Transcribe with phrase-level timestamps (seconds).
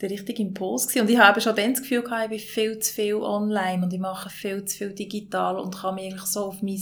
[0.00, 1.02] der richtige Impuls gewesen.
[1.02, 3.92] Und ich habe schon dann das Gefühl gehabt, ich bin viel zu viel online und
[3.92, 6.80] ich mache viel zu viel digital und kann mich eigentlich so auf mein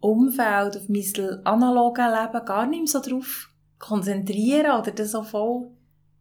[0.00, 5.70] Umfeld, auf mein analoge Leben gar nicht mehr so drauf konzentrieren oder das so voll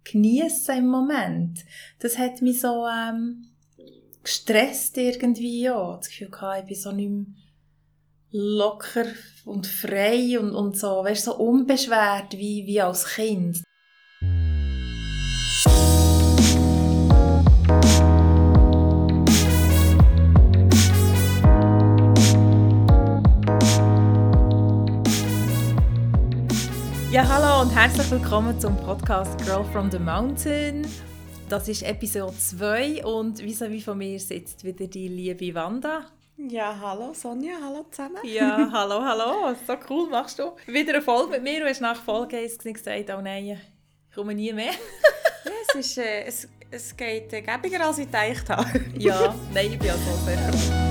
[0.03, 1.59] genießen im Moment.
[1.99, 3.47] Das hat mich so ähm,
[4.23, 5.97] gestresst irgendwie, ja.
[5.97, 7.25] Das Gefühl gehabt, ich bin so nicht mehr
[8.31, 9.05] locker
[9.45, 13.63] und frei und, und so, weißt, so unbeschwert wie, wie als Kind.
[27.57, 30.86] Hallo und herzlich willkommen zum Podcast Girl from the Mountain.
[31.50, 36.06] Das ist Episode 2 und vis-à-vis von mir sitzt wieder die liebe Wanda.
[36.38, 38.17] Ja, hallo Sonja, hallo zusammen.
[38.23, 39.56] Ja, hallo, hallo.
[39.66, 40.52] So cool machst du.
[40.67, 41.61] Wieder eine Folge mit mir.
[41.61, 44.73] Du hast nach Folge 1 gesagt, oh nein, ich komme nie mehr.
[45.45, 48.81] ja, es, ist, äh, es, es geht äh, gäbiger, als ich gedacht habe.
[48.99, 50.86] ja, nein, ich bin auch so sehr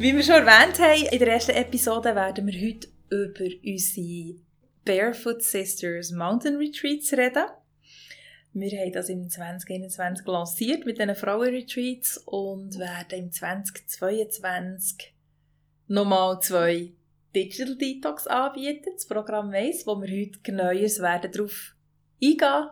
[0.00, 4.36] Wie wir schon erwähnt haben, in der ersten Episode werden wir heute über unsere
[4.84, 7.46] Barefoot Sisters Mountain Retreats reden.
[8.52, 15.14] Wir haben das im 2021 lanciert mit diesen Frauenretreats und werden im 2022
[15.88, 16.92] nochmal zwei
[17.34, 18.90] Digital Detox anbieten.
[18.94, 20.38] Das Programm 1, wo wir heute
[21.02, 21.74] werden darauf
[22.22, 22.68] eingehen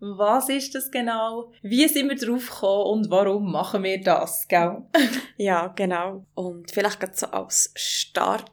[0.00, 1.52] was ist das genau?
[1.62, 4.82] Wie sind wir drauf gekommen und warum machen wir das, gell?
[5.36, 6.24] ja, genau.
[6.34, 8.50] Und vielleicht gerade so als Start,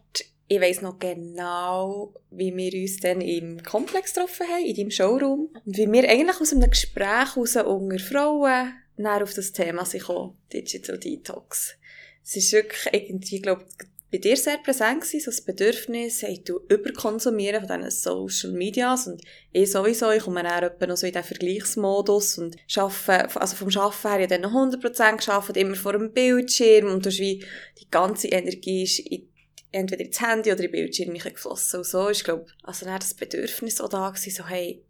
[0.48, 5.50] ich weiss noch genau, wie wir uns dann im Komplex getroffen haben, in deinem Showroom.
[5.66, 10.02] Und wie wir eigentlich aus einem Gespräch raus unter Frauen näher auf das Thema sind
[10.02, 11.76] gekommen, Digital Detox.
[12.23, 16.41] Es ist wirklich irgendwie, glaube ich, bei dir sehr präsent gewesen, so das Bedürfnis, hey,
[16.41, 19.21] du überkonsumieren von diesen Social Medias und
[19.52, 23.67] ich sowieso, ich komme dann etwa noch so in den Vergleichsmodus und arbeite, also vom
[23.67, 27.43] Arbeiten her, ich dann noch 100% gearbeitet, immer vor einem Bildschirm und du hast wie,
[27.77, 29.27] die ganze Energie ist in,
[29.73, 33.15] entweder ins Handy oder in den Bildschirm geflossen und so ist, glaube also dann das
[33.15, 34.81] Bedürfnis auch da gewesen, so, hey,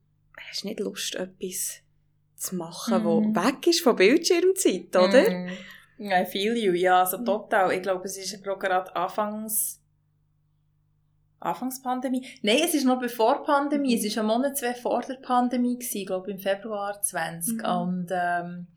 [0.50, 1.78] hast du nicht Lust, etwas
[2.36, 3.06] zu machen, mm.
[3.06, 3.36] wo mhm.
[3.36, 5.32] weg ist von Bildschirmzeit, oder?
[5.32, 5.50] Mm.
[6.00, 7.26] I feel you, ja, also mhm.
[7.26, 7.72] total.
[7.72, 9.82] Ich glaube, es ist gerade Anfangs...
[11.40, 12.26] Anfangspandemie?
[12.42, 13.96] Nein, es ist noch bevor Pandemie.
[13.98, 14.06] Mhm.
[14.06, 17.58] Es war ein Monat, zwei vor der Pandemie, gewesen, glaube im Februar 20.
[17.58, 17.66] Mhm.
[17.66, 18.68] Und ähm,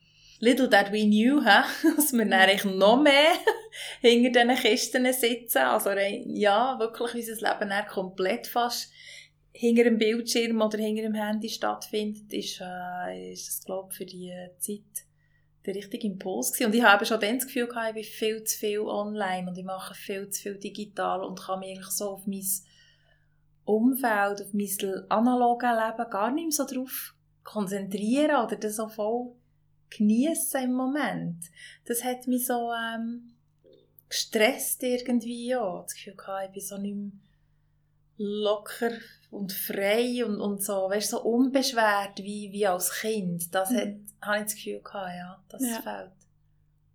[0.40, 1.62] little that we knew, hä?
[1.96, 3.32] dass wir dann eigentlich noch mehr
[4.00, 5.58] hinter diesen Kisten sitzen.
[5.58, 8.92] Also ja, wirklich unser Leben dann komplett fast
[9.52, 14.06] hinter dem Bildschirm oder hinter dem Handy stattfindet, ist, äh, ist das, glaube ich, für
[14.06, 15.07] die Zeit
[15.68, 16.66] der richtige Impuls gewesen.
[16.66, 19.58] Und ich habe schon dann das Gefühl gehabt, ich bin viel zu viel online und
[19.58, 22.44] ich mache viel zu viel digital und kann mich so auf mein
[23.64, 27.14] Umfeld, auf mein analoge Leben gar nicht mehr so drauf
[27.44, 29.34] konzentrieren oder das so voll
[29.90, 31.44] genießen im Moment.
[31.84, 33.34] Das hat mich so ähm,
[34.08, 35.82] gestresst irgendwie, ja.
[35.82, 37.12] Das Gefühl gehabt, ich bin so nicht mehr
[38.18, 38.90] locker
[39.30, 43.54] und frei und, und so, weißt, so unbeschwert wie, wie als Kind.
[43.54, 43.76] Das mhm.
[43.76, 43.88] hat,
[44.22, 45.82] habe ich das Gefühl gehabt, ja, das ja.
[45.82, 46.12] fehlt.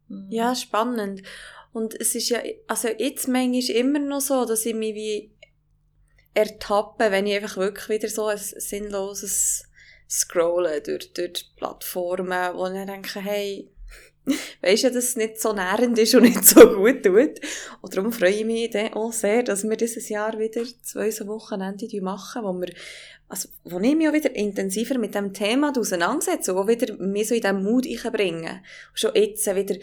[0.07, 0.27] Mhm.
[0.29, 1.23] Ja, spannend.
[1.71, 5.35] Und es ist ja, also jetzt manchmal immer noch so, dass ich mich wie
[6.33, 9.63] ertappe, wenn ich einfach wirklich wieder so ein sinnloses
[10.09, 13.72] Scrollen durch, durch die Plattformen, wo ich denke, hey,
[14.61, 17.39] weisst ja, dass es nicht so nährend ist und nicht so gut tut.
[17.81, 21.27] Und darum freue ich mich dann auch sehr, dass wir dieses Jahr wieder zwei so
[21.27, 22.73] Wochenende machen, wo wir,
[23.27, 27.27] also, wo ich mich auch wieder intensiver mit dem Thema auseinandersetze und auch wieder mich
[27.27, 28.61] so in diesen Mut bringen.
[28.93, 29.75] Schon jetzt wieder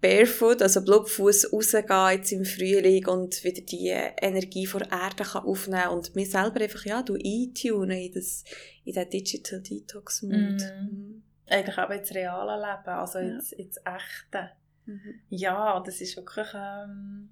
[0.00, 5.44] barefoot, also Blutfuß rausgehen jetzt im Frühling und wieder die Energie von der Erde kann
[5.44, 8.44] aufnehmen und mir selber einfach, ja, du eintunen in das,
[8.84, 10.60] in den Digital Detox Mut.
[10.60, 11.22] Mm.
[11.48, 13.26] Eigentlich auch ins reale Leben, also ja.
[13.26, 14.50] ins, ins Echte.
[14.86, 15.20] Mhm.
[15.28, 17.30] Ja, das ist wirklich, ähm,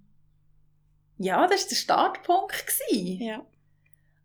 [1.19, 2.67] ja, das war der Startpunkt.
[2.67, 3.23] Gewesen.
[3.23, 3.39] Ja.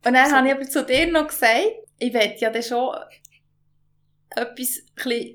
[0.06, 0.36] Und dann so.
[0.36, 1.66] habe ich aber zu dir noch gesagt,
[1.98, 2.96] ich werde ja dann schon
[4.36, 4.84] etwas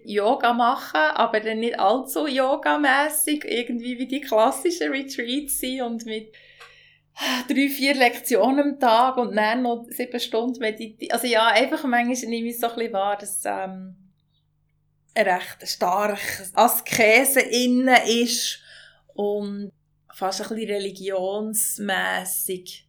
[0.05, 6.33] Yoga machen, aber dann nicht allzu yogamässig, irgendwie wie die klassischen Retreats sind und mit
[7.49, 11.13] drei, vier Lektionen am Tag und dann noch sieben Stunden meditieren.
[11.13, 13.97] Also ja, einfach manchmal nehme ich es so ein bisschen wahr, dass ähm,
[15.17, 16.19] recht stark
[16.55, 18.61] Askese innen ist
[19.15, 19.73] und
[20.13, 22.89] fast ein bisschen religionsmässig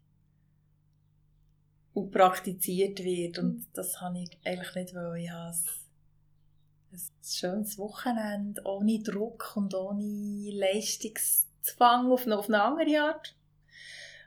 [1.93, 3.39] und praktiziert wird.
[3.39, 5.55] Und das habe ich eigentlich nicht, weil ich habe
[6.91, 13.37] ein schönes Wochenende, ohne Druck und ohne Leistungszwang auf eine, auf eine andere Art,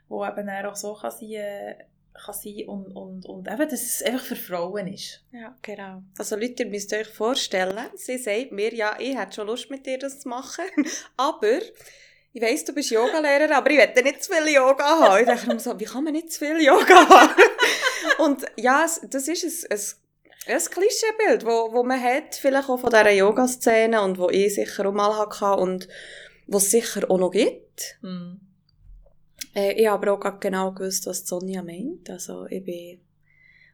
[0.07, 1.75] wo eben auch so kann sein, äh,
[2.19, 5.23] kann sein und, und, und eben, dass es einfach für Frauen ist.
[5.31, 6.03] Ja, genau.
[6.17, 9.85] Also Leute, ihr müsst euch vorstellen, sie sagt mir, ja, ich hätte schon Lust mit
[9.85, 10.65] dir das zu machen,
[11.17, 11.59] aber
[12.31, 15.19] ich weiss, du bist Yogalehrer, aber ich werde nicht zu viel Yoga haben.
[15.19, 17.41] Ich denke mir so, wie kann man nicht zu viel Yoga haben?
[18.19, 22.91] und ja, das ist ein, ein, ein Klischeebild, wo, wo man hat, vielleicht auch von
[22.91, 25.87] dieser Yoga-Szene und wo ich sicher auch mal hatte und
[26.45, 27.97] was es sicher auch noch gibt.
[28.01, 28.48] Mm.
[29.59, 32.09] Äh, ich habe aber auch genau gewusst, was Sonja meint.
[32.09, 32.99] Also ich bin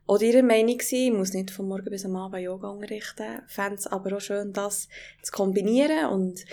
[0.07, 0.95] auch ihrer Meinung gewesen.
[0.95, 3.41] Ich muss nicht von morgen bis am Abend Yoga unterrichten.
[3.47, 4.87] Ich fände es aber auch schön, das
[5.21, 6.45] zu kombinieren und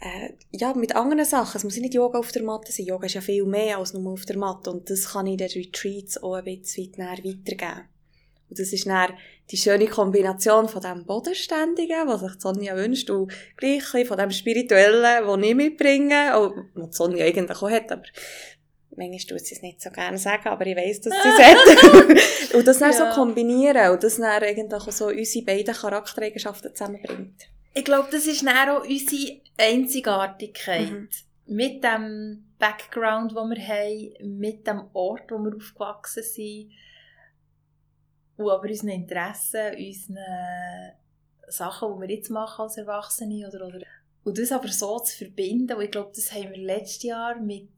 [0.00, 1.58] äh, ja, mit anderen Sachen.
[1.58, 2.86] Es muss nicht Yoga auf der Matte sein.
[2.86, 4.70] Yoga ist ja viel mehr als nur auf der Matte.
[4.70, 7.88] Und das kann ich den Retreats auch ein bisschen weit weitergeben.
[8.52, 9.14] Und das ist dann
[9.50, 15.24] die schöne Kombination von dem Bodenständigen, was sich Sonja wünscht, und gleich von dem Spirituellen,
[15.26, 18.02] das ich mitbringe, auch, was Sonja eigentlich auch hat, aber
[18.94, 22.54] manchmal tut sie es nicht so gerne sagen, aber ich weiss, dass sie es hat.
[22.54, 22.98] und das dann ja.
[22.98, 27.48] so kombinieren und das dann eigentlich auch so unsere beiden Charaktereigenschaften zusammenbringt.
[27.72, 30.90] Ich glaube, das ist dann auch unsere Einzigartigkeit.
[30.90, 31.08] Mhm.
[31.46, 36.70] Mit dem Background, den wir haben, mit dem Ort, wo wir aufgewachsen sind,
[38.44, 40.92] und aber unseren Interessen, unseren
[41.48, 43.80] Sachen, die wir jetzt machen als Erwachsene oder, oder
[44.24, 47.70] und das aber so zu verbinden, und ich glaube, das haben wir letztes Jahr mit,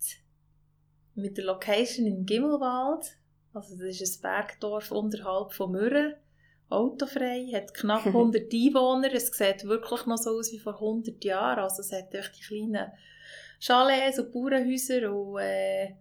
[1.14, 3.16] mit der Location in Gimmelwald,
[3.54, 6.14] also das ist ein Bergdorf unterhalb von Mürren,
[6.68, 11.60] autofrei, hat knapp 100 Einwohner, es sieht wirklich noch so aus wie vor 100 Jahren,
[11.60, 12.92] also es hat echt die kleinen
[13.60, 15.94] Chalets und Bauernhäuser und äh,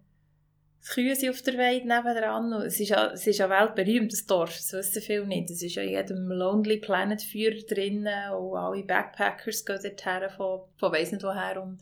[0.86, 2.52] Sind auf der Weide nebenan.
[2.62, 5.50] Es ist, ja, es ist ja weltberühmt, das Dorf, das wissen viele nicht.
[5.50, 10.60] Es ist ja in jedem Lonely Planet Führer drinnen und alle Backpackers gehen dorthin von,
[10.76, 11.62] von weiss nicht woher.
[11.62, 11.80] Und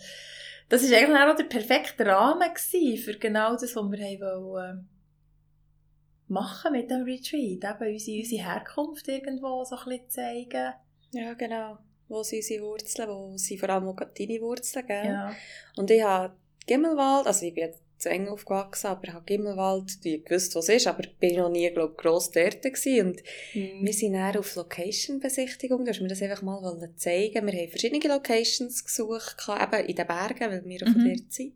[0.69, 4.89] das war eigentlich auch der perfekte Rahmen für genau das, was wir wollen,
[6.29, 7.65] machen mit dem Retreat.
[7.65, 10.75] Eben unsere, unsere Herkunft irgendwo so ein bisschen zeigen.
[11.11, 11.79] Ja, genau.
[12.07, 13.09] Wo sind unsere Wurzeln?
[13.09, 14.87] Wo sind vor allem auch deine Wurzeln?
[14.87, 15.07] Gell?
[15.07, 15.35] Ja.
[15.77, 16.37] Und ich habe
[16.69, 20.69] Gimmelwald, also ich bin jetzt zu eng aufgewachsen, aber ich habe Gimmelwald, die gewusst, was
[20.69, 23.07] ist, aber bin noch nie, glaube gross dort gewesen.
[23.07, 23.23] Und
[23.55, 23.87] mhm.
[23.87, 26.61] wir sind dann auf Location-Besichtigung, da hast mir das einfach mal
[26.97, 30.93] zeigen Wir haben verschiedene Locations gesucht, eben in den Bergen, weil wir mhm.
[30.93, 31.53] von dort sind.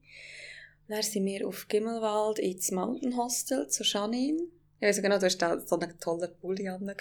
[0.89, 4.43] Und dann sind wir auf Gimmelwald ins Mountain Hostel zu Janine.
[4.81, 6.95] Ich weiß genau, du hast da so einen tollen Pulli an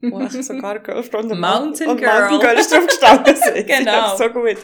[0.00, 2.20] wo ich sogar Girlfriend und Mountain und Girl.
[2.20, 3.34] Mountain Girl ist drauf gestanden.
[3.66, 4.16] genau.
[4.16, 4.58] so gut.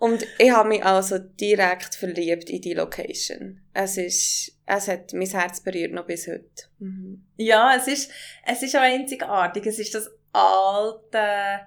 [0.00, 3.60] Und ich habe mich also direkt verliebt in die Location.
[3.72, 6.64] Es ist, es hat mein Herz berührt noch bis heute.
[6.80, 7.24] Mhm.
[7.36, 8.10] Ja, es ist,
[8.44, 9.64] es ist auch einzigartig.
[9.66, 11.60] Es ist das alte,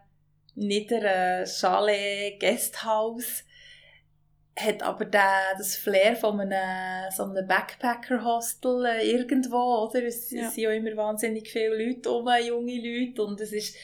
[0.56, 3.44] niedere Chalet, Guesthouse
[4.58, 10.04] hat aber der, das Flair von einem, so einem Backpacker-Hostel äh, irgendwo, oder?
[10.04, 10.48] Es, ja.
[10.48, 13.76] es sind ja immer wahnsinnig viele Leute um, junge Leute, und es ist,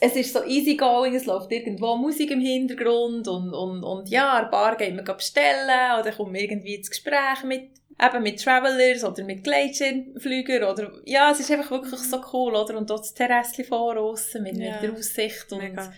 [0.00, 4.50] es ist so easygoing, es läuft irgendwo Musik im Hintergrund, und, und, und ja, ein
[4.50, 7.70] paar gehen wir bestellen, oder wir irgendwie ins Gespräch mit,
[8.02, 12.76] eben mit Travelers, oder mit Gleitschirmflügern, oder, ja, es ist einfach wirklich so cool, oder?
[12.76, 13.94] Und dort das Terrasse vor
[14.40, 14.72] mit, ja.
[14.72, 15.92] mit der Aussicht, und, Mega.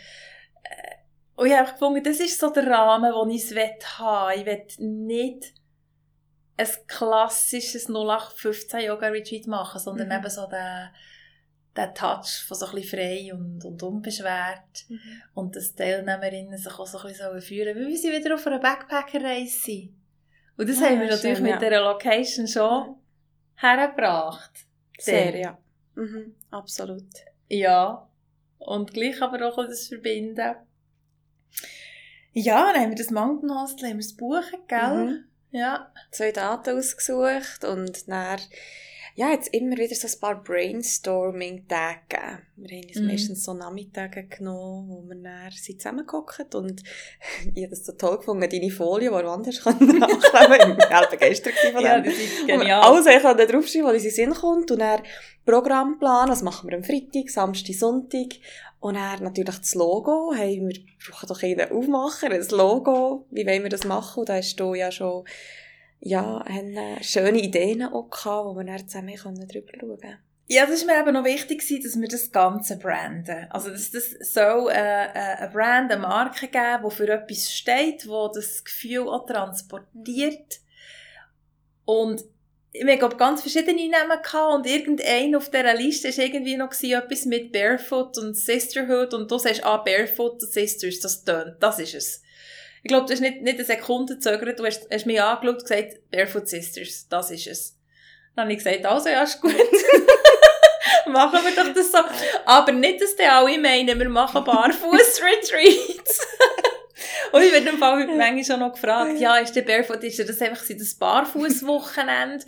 [0.62, 0.97] Äh,
[1.38, 4.64] und ich habe gefunden, das ist so der Rahmen, den ich es haben will.
[4.66, 5.54] Ich will nicht
[6.56, 10.14] ein klassisches 0815 Yoga Retreat machen, sondern mhm.
[10.14, 10.88] eben so den,
[11.76, 14.84] den Touch von so ein bisschen frei und, und unbeschwert.
[14.88, 14.98] Mhm.
[15.34, 19.60] Und dass Teilnehmerinnen sich auch so ein bisschen fühlen wie sie wieder auf einer Backpacker-Reise
[19.60, 19.94] sind.
[20.56, 21.58] Und das ja, haben wir natürlich schön, mit ja.
[21.60, 22.96] dieser Location schon
[23.54, 24.66] hergebracht.
[24.98, 25.58] Sehr, ja.
[25.94, 27.06] Mhm, absolut.
[27.48, 28.08] Ja.
[28.58, 30.56] Und gleich aber auch das Verbinden
[32.38, 35.04] ja, dann haben wir das Mountain Hostel, haben wir das buchen, gell?
[35.04, 35.24] Mhm.
[35.50, 35.90] Ja.
[36.10, 38.40] Zwei Daten ausgesucht und dann
[39.18, 43.04] ja, jetzt immer wieder so ein paar Brainstorming-Tage Wir haben uns mm.
[43.04, 46.84] meistens so Nachmittage genommen, wo wir dann zusammengehockt und
[47.54, 50.78] ich habe das so toll gefunden, deine Folie, die du anders nachkleben kann.
[50.78, 51.84] Ich war begeistert von dem.
[51.84, 52.80] Ja, das ist genial.
[52.80, 55.02] Alles ich kann da draufschreiben, was in den Sinn kommt und dann
[55.44, 58.36] Programmplan, was machen wir am Freitag, Samstag, Sonntag
[58.80, 60.32] und dann natürlich das Logo.
[60.34, 60.80] Hey, wir
[61.10, 63.26] brauchen doch einen Aufmacher, ein Logo.
[63.30, 64.20] Wie wollen wir das machen?
[64.20, 65.24] Und da hast du ja schon
[66.00, 70.18] ja, haben äh, schöne Ideen auch gehabt, wo wir dann zusammen drüber schauen können.
[70.50, 73.46] Ja, das ist mir eben noch wichtig dass wir das Ganze branden.
[73.50, 78.08] Also, dass das so äh, äh, eine Brand, eine Marke geben, die für etwas steht,
[78.08, 80.60] wo das Gefühl auch transportiert.
[81.84, 82.24] Und
[82.84, 87.24] wir hatten ganz verschiedene Namen gehabt und irgendein auf dieser Liste war irgendwie noch etwas
[87.24, 91.94] mit Barefoot und Sisterhood und du sagst, ah, Barefoot und Sisters, das tönt, das ist
[91.94, 92.22] es.
[92.82, 95.62] Ich glaube, du hast nicht, nicht eine Sekunde gezögert, du hast, hast mich angeschaut und
[95.62, 97.76] gesagt, Barefoot Sisters, das ist es.
[98.36, 99.52] Dann habe ich gesagt, also ja, ist gut.
[101.08, 101.98] machen wir doch das so.
[102.44, 106.26] Aber nicht, dass die alle meinen, wir machen Barfuß-Retreats.
[107.32, 110.18] Und ich werde im Fall heute manchmal schon noch gefragt, ja, ist der Barefoot, ist
[110.18, 112.44] das einfach das Barfuß-Wochenende?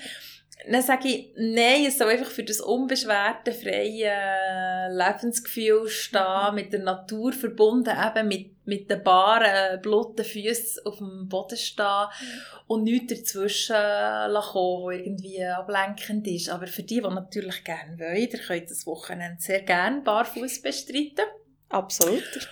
[0.69, 6.81] Dann sage ich, nein, es soll einfach für das unbeschwerte, freie Lebensgefühl stehen, mit der
[6.81, 12.41] Natur verbunden, eben mit, mit den baren, blutigen Füßen auf dem Boden stehen mhm.
[12.67, 16.51] und nichts dazwischen kommen, was irgendwie ablenkend ist.
[16.51, 21.25] Aber für die, die natürlich gerne wollen, ihr könnt das Wochenende sehr gerne barfuß bestreiten.
[21.71, 22.49] Absolut.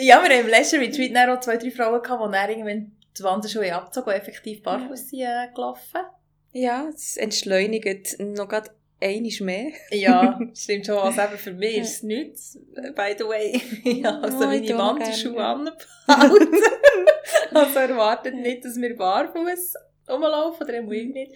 [0.00, 3.22] Ja, wir haben im letzten Retreat auch zwei, drei Frauen gehabt, die dann irgendwann die
[3.22, 6.00] Wanderschuhe abgezogen und effektiv barfuß sind äh, gelaufen.
[6.52, 9.72] Ja, es entschleunigt noch gerade einiges mehr.
[9.90, 10.98] ja, stimmt schon.
[10.98, 13.60] Also eben für mich ist es nichts, by the way.
[13.84, 16.62] ja, also oh, meine Wanderschuhe anbehalten.
[17.54, 19.74] also erwartet nicht, dass wir barfuß
[20.08, 21.32] rumlaufen, oder muss ich nicht.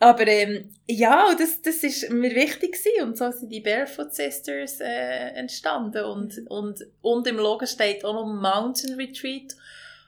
[0.00, 3.08] Aber ähm, ja, das, das ist mir wichtig gewesen.
[3.08, 8.14] und so sind die Barefoot Sisters äh, entstanden und, und, und im Logo steht auch
[8.14, 9.56] noch Mountain Retreat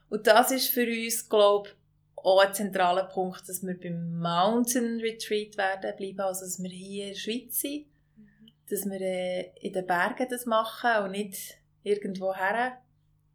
[0.09, 1.71] und das ist für uns, glaube
[2.17, 7.07] auch ein zentraler Punkt, dass wir beim Mountain Retreat werden bleiben, also dass wir hier
[7.07, 8.53] in der Schweiz sind, mhm.
[8.69, 12.79] dass wir äh, in den Bergen das machen und nicht irgendwo her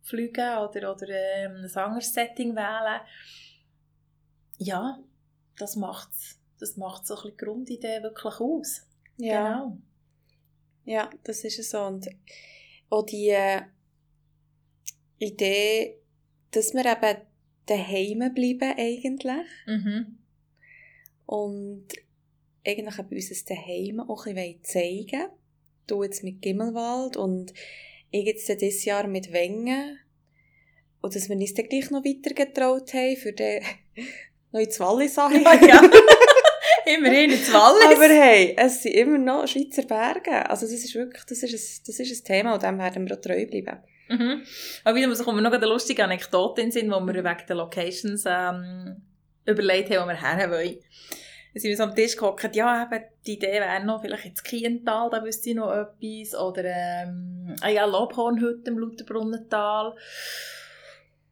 [0.04, 3.02] fliegen oder, oder äh, ein anderes Setting wählen.
[4.58, 5.00] Ja,
[5.58, 6.12] das macht
[6.60, 8.82] das macht so ein bisschen die Grundidee wirklich aus.
[9.18, 9.54] Ja.
[9.54, 9.78] Genau.
[10.86, 11.80] Ja, das ist so.
[11.86, 12.08] Und
[12.90, 13.62] auch die äh,
[15.18, 15.98] Idee,
[16.52, 17.22] dass wir eben
[17.66, 19.48] daheim bleiben eigentlich.
[19.66, 20.18] Mhm.
[21.26, 21.88] Und
[22.66, 25.30] eigentlich bei uns Daheim auch ein bisschen zeigen
[25.88, 27.54] Du jetzt mit Gimmelwald und
[28.10, 30.00] ich jetzt dieses Jahr mit Wengen.
[31.02, 33.64] Und dass wir uns dann gleich noch weiter getraut haben, für den
[34.52, 35.82] noch ins Wallis ja, ja.
[36.86, 37.98] Immerhin ins Wallis.
[37.98, 40.50] Aber hey, es sind immer noch Schweizer Berge.
[40.50, 43.16] Also das ist wirklich, das ist ein, das ist ein Thema und dem werden wir
[43.16, 43.80] auch treu bleiben.
[44.08, 44.44] Mhm.
[44.84, 48.24] Aber wieder kommen wir noch eine lustige Anekdote in Sinn, wo wir wegen der Locations
[48.28, 49.02] ähm,
[49.46, 50.78] überlegt haben, wo wir her wollen.
[51.54, 54.44] Dann sind wir so am Tisch gehockt, ja, eben, die Idee wäre noch vielleicht ins
[54.44, 59.96] Kiental, da wüsste ich noch etwas, oder ähm, ah ja, Lobhornhütte im Lutherbrunnental.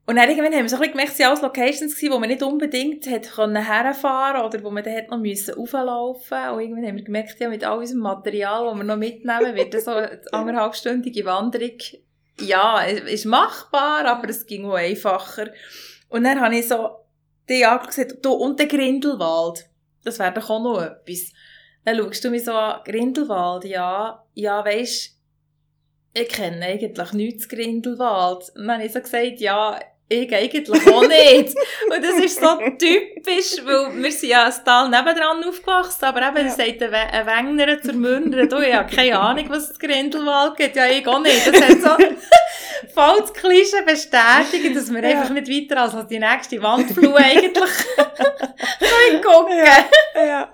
[0.05, 2.19] Und dann irgendwann haben wir so ein bisschen gemerkt, es waren alles Locations, gewesen, wo
[2.19, 6.97] man nicht unbedingt hätte herfahren oder wo man dann noch müssen auflaufen Und irgendwann haben
[6.97, 10.19] wir gemerkt, ja, mit all unserem Material, das wir noch mitnehmen, wird das so eine
[10.31, 11.77] anderthalbstündige Wanderung
[12.39, 15.51] ja, ist machbar, aber es ging auch einfacher.
[16.09, 16.97] Und dann habe ich so
[17.49, 19.69] die angesehen, du, und der Grindelwald,
[20.03, 21.31] das wäre doch auch noch etwas.
[21.85, 25.17] Dann schaust du mich so an, Grindelwald, ja, ja, weisst,
[26.13, 28.51] ich kenne eigentlich nichts Grindelwald.
[28.55, 29.79] Und dann habe ich so gesagt, ja,
[30.13, 31.55] ich eigentlich auch nicht.
[31.89, 36.47] Und das ist so typisch, weil wir sind ja ein Tal nebendran aufgewachsen, aber eben,
[36.47, 36.49] ja.
[36.49, 40.75] sagt ein Wengner zur Münner, du, ich habe keine Ahnung, was es Grindelwald gibt.
[40.75, 41.45] Ja, ich auch nicht.
[41.47, 42.05] Das hat so
[42.93, 45.09] voll das Klischee bestätigt, dass wir ja.
[45.09, 47.53] einfach nicht weiter als die nächste Wandflur eigentlich
[47.95, 49.57] können gucken.
[49.57, 50.23] Ja.
[50.23, 50.49] ja.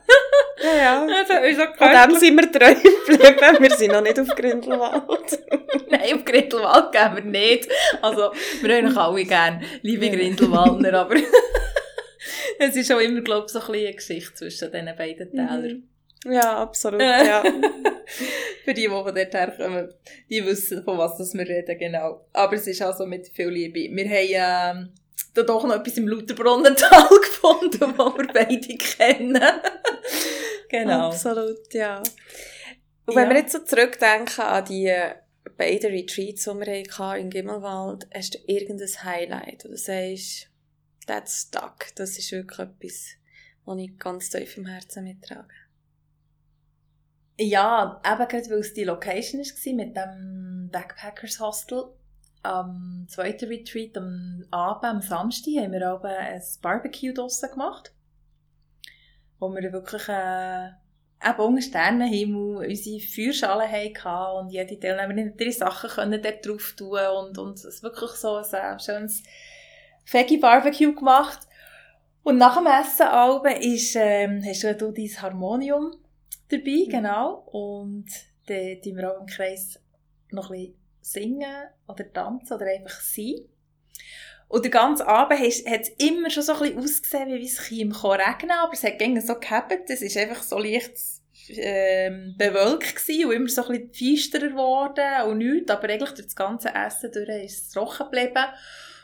[0.62, 1.08] Ja, ja.
[1.20, 3.58] Also, unser dem sind wir treu geblieben.
[3.60, 5.40] Wir sind noch nicht auf Grindelwald.
[5.90, 7.70] Nein, auf Grindelwald gehen wir nicht.
[8.02, 9.49] Also, wir haben noch alle gerne,
[9.82, 11.16] liebe Grindelwaldner, aber
[12.60, 15.84] es ist auch immer, glaube ich, so ein bisschen eine Geschichte zwischen diesen beiden Tälern.
[16.26, 16.32] Mhm.
[16.32, 17.44] Ja, absolut, ja.
[18.66, 19.94] Für die, die von dort herkommen,
[20.30, 22.26] die wissen, von was wir reden, genau.
[22.34, 23.96] Aber es ist also mit viel Liebe.
[23.96, 24.94] Wir haben ähm,
[25.34, 29.42] da doch noch etwas im Lutherbrunnental gefunden, das wir beide kennen.
[30.68, 31.08] genau.
[31.08, 32.04] Absolut, ja.
[33.06, 33.30] Und wenn ja.
[33.30, 34.94] wir jetzt so zurückdenken an die
[35.60, 40.50] beiden Retreats, die wir hatten in Gimmelwald, hast du irgendein Highlight, wo du sagst,
[41.06, 41.94] that's stuck.
[41.96, 43.10] Das ist wirklich etwas,
[43.66, 45.54] was ich ganz tief im Herzen mittrage.
[47.38, 51.94] Ja, eben gerade weil es die Location war mit dem Backpackers Hostel.
[52.42, 57.94] Am zweiten Retreat, am Abend, am Samstag, haben wir aber ein Barbecue draussen gemacht.
[59.40, 60.72] Wo wir wirklich äh,
[61.24, 67.00] eben unter Sternenhimmel unsere Feuerschale hatten und jede Teilnehmerin ihre Sachen können dort drauf tun
[67.18, 69.24] und, und es wirklich so ein schönes
[70.06, 71.40] Veggie-Barbecue gemacht.
[72.24, 75.94] Und nach dem Essen Alben ist, ähm, hast du dein Harmonium
[76.50, 76.90] dabei, mhm.
[76.90, 77.34] genau.
[77.52, 78.08] Und
[78.48, 79.80] dann tun wir auch im Kreis
[80.32, 83.36] noch ein bisschen singen oder tanzen oder einfach sein.
[84.50, 87.94] Und den ganzen Abend hat es immer schon so ein bisschen ausgesehen, wie es regnen
[87.94, 90.92] regnen aber es hat gegen so gehabt, es ist einfach so leicht
[91.50, 96.26] ähm, bewölkt gewesen und immer so ein bisschen feisterer geworden und nichts, aber eigentlich durch
[96.26, 98.46] das ganze Essen durch ist es trocken geblieben.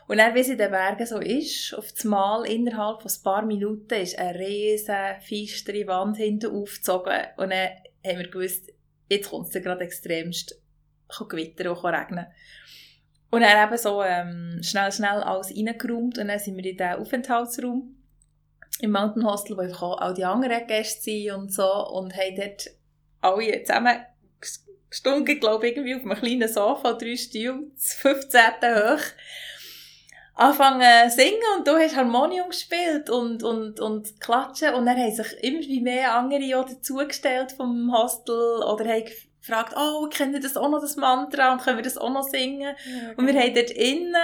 [0.07, 3.23] Und dann, wie es in den Bergen so ist, auf das Mal innerhalb von ein
[3.23, 4.95] paar Minuten ist eine riesen,
[5.27, 7.21] feistere Wand hinten aufgezogen.
[7.37, 7.69] Und dann
[8.05, 8.71] haben wir gewusst,
[9.09, 10.59] jetzt kommt es gerade extremst.
[11.29, 12.25] Gewittern und regnen.
[13.35, 16.93] Und dann eben so ähm, schnell, schnell alles reingeräumt und dann sind wir in den
[16.93, 17.93] Aufenthaltsraum
[18.79, 22.67] im Mountain Hostel, wo einfach auch die anderen Gäste sind und so und haben dort
[23.19, 23.97] alle zusammen
[24.89, 28.39] gestunken, glaube ich, irgendwie auf einem kleinen Sofa, drei Stühle, das 15.
[28.39, 29.03] hoch
[30.35, 35.13] anfangen zu singen und du hast Harmonium gespielt und, und, und klatschen und dann haben
[35.13, 39.03] sich immer mehr andere auch dazugestellt vom Hostel oder haben
[39.45, 42.23] gefragt, oh, kennen wir das auch noch, das Mantra und können wir das auch noch
[42.23, 42.75] singen?
[42.85, 44.15] Ja, und wir haben dort innen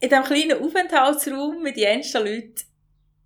[0.00, 2.70] in diesem kleinen Aufenthaltsraum mit den ersten Leuten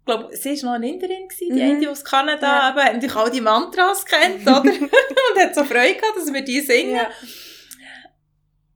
[0.07, 1.77] ich glaube, sie war noch eine Inderin, die mhm.
[1.77, 2.71] eine aus Kanada, ja.
[2.71, 4.63] eben, hat natürlich all die Mantras kennt, oder?
[4.63, 6.97] und hat so Freude gehabt, dass wir die singen.
[6.97, 7.09] Ja.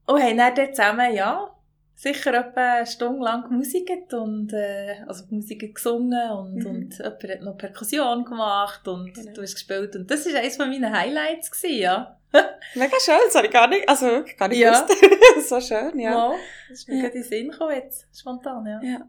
[0.07, 1.55] Und haben dann dort zusammen, ja,
[1.99, 6.67] sicher etwa eine Stunde lang Musik und, äh, also Musik gesungen und, mhm.
[6.67, 9.33] und jemand hat noch Perkussion gemacht und genau.
[9.33, 12.21] du hast gespielt und das war eines von meinen Highlights gewesen, ja.
[12.75, 14.81] Mega schön, das habe ich gar nicht, also gar nicht ja.
[14.81, 15.49] gewusst.
[15.49, 16.13] so schön, ja.
[16.13, 16.35] ja
[16.69, 17.03] das ist mir ja.
[17.03, 18.81] gerade in den Sinn gekommen jetzt, spontan, ja.
[18.81, 19.09] Ja,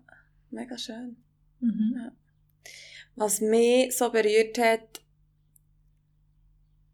[0.50, 1.16] mega schön.
[1.60, 1.94] Mhm.
[1.96, 2.12] Ja.
[3.16, 5.02] Was mich so berührt hat,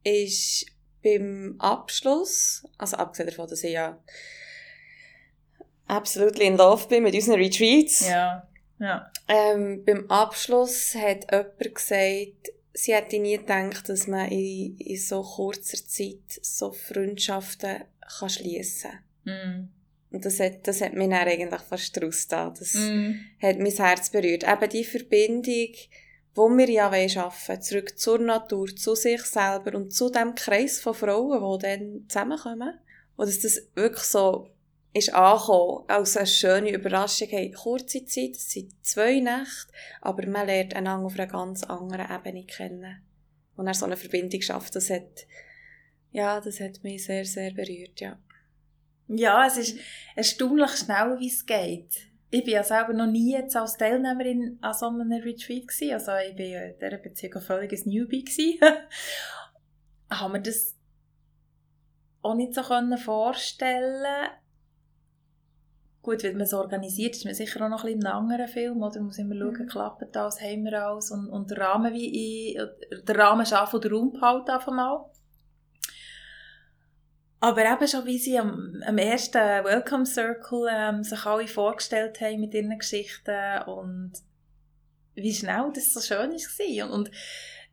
[0.04, 0.66] ist
[1.02, 3.98] beim Abschluss, also abgesehen davon, dass ich ja
[5.88, 8.08] absolut in love bin mit unseren Retreats.
[8.08, 8.48] Ja,
[8.80, 9.12] ja.
[9.28, 15.22] Ähm, beim Abschluss hat jemand gesagt, sie hätte nie gedacht, dass man in, in so
[15.24, 17.84] kurzer Zeit so Freundschaften
[18.20, 18.92] kann schliessen
[19.24, 19.34] kann.
[19.34, 19.70] Mm.
[20.12, 22.54] Und das hat, das hat mich dann eigentlich fast rausgetan.
[22.58, 23.12] Das mm.
[23.42, 24.44] hat mein Herz berührt.
[24.44, 25.74] Eben die Verbindung,
[26.36, 30.80] wo wir ja arbeiten wollen, zurück zur Natur, zu sich selber und zu dem Kreis
[30.80, 32.80] von Frauen, die dann zusammenkommen.
[33.16, 34.50] Und dass das wirklich so
[34.96, 37.28] ist angekommen als eine schöne Überraschung.
[37.28, 42.10] Hey, kurze Zeit, es sind zwei Nächte, aber man lernt einander auf einer ganz anderen
[42.10, 43.04] Ebene kennen.
[43.58, 45.28] Und er so eine Verbindung schafft, das hat,
[46.12, 48.18] ja, das hat mich sehr, sehr berührt, ja.
[49.08, 49.78] Ja, es ist
[50.16, 52.08] erstaunlich schnell, wie es geht.
[52.32, 55.94] Ich war ja selber noch nie jetzt als Teilnehmerin an so einem Retreat gewesen.
[55.94, 58.60] Also ich war in dieser Beziehung ein Newbie gewesen.
[60.10, 60.74] Haben wir das
[62.22, 64.30] auch nicht so vorstellen
[66.06, 68.48] Gut, wenn man es organisiert, ist man sicher auch noch ein bisschen in einem anderen
[68.48, 69.00] Film, oder?
[69.00, 69.68] Man muss immer schauen, mhm.
[69.68, 72.60] klappt das, haben wir alles, und, und der Rahmen, wie ich,
[73.08, 75.10] der Rahmen schaffen oder Raum behalten einfach mal.
[77.40, 82.40] Aber eben schon, wie sie am, am ersten Welcome Circle ähm, sich alle vorgestellt haben
[82.40, 84.14] mit ihren Geschichten und
[85.16, 86.86] wie schnell das so schön war.
[86.86, 87.12] Und, und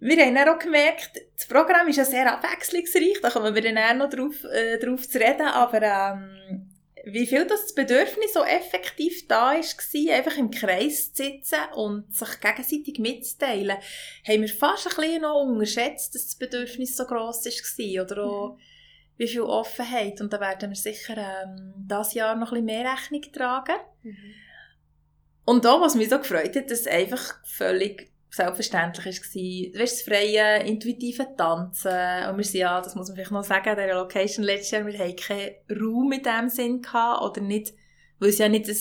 [0.00, 3.76] wir haben dann auch gemerkt, das Programm ist ja sehr abwechslungsreich, da kommen wir dann
[3.76, 6.71] auch noch drauf, äh, drauf zu reden, aber ähm,
[7.04, 12.14] wie viel das Bedürfnis so effektiv da ist, war, einfach im Kreis zu sitzen und
[12.14, 13.76] sich gegenseitig mitzuteilen,
[14.26, 18.54] haben wir fast ein bisschen noch unterschätzt, dass das Bedürfnis so gross war oder auch,
[18.54, 18.58] mhm.
[19.16, 20.20] wie viel Offenheit.
[20.20, 23.76] Und da werden wir sicher ähm, dieses Jahr noch ein bisschen mehr Rechnung tragen.
[24.02, 24.34] Mhm.
[25.44, 29.80] Und da, was mich so gefreut hat, dass einfach völlig selbstverständlich war.
[29.80, 31.92] Weißt, das freie, intuitive Tanzen.
[32.30, 34.86] Und wir sind ja, das muss man vielleicht noch sagen, an dieser Location letztes Jahr,
[34.86, 37.74] wir hatten keinen Raum in dem Sinn gehabt, oder nicht,
[38.18, 38.76] weil es ja nicht ein,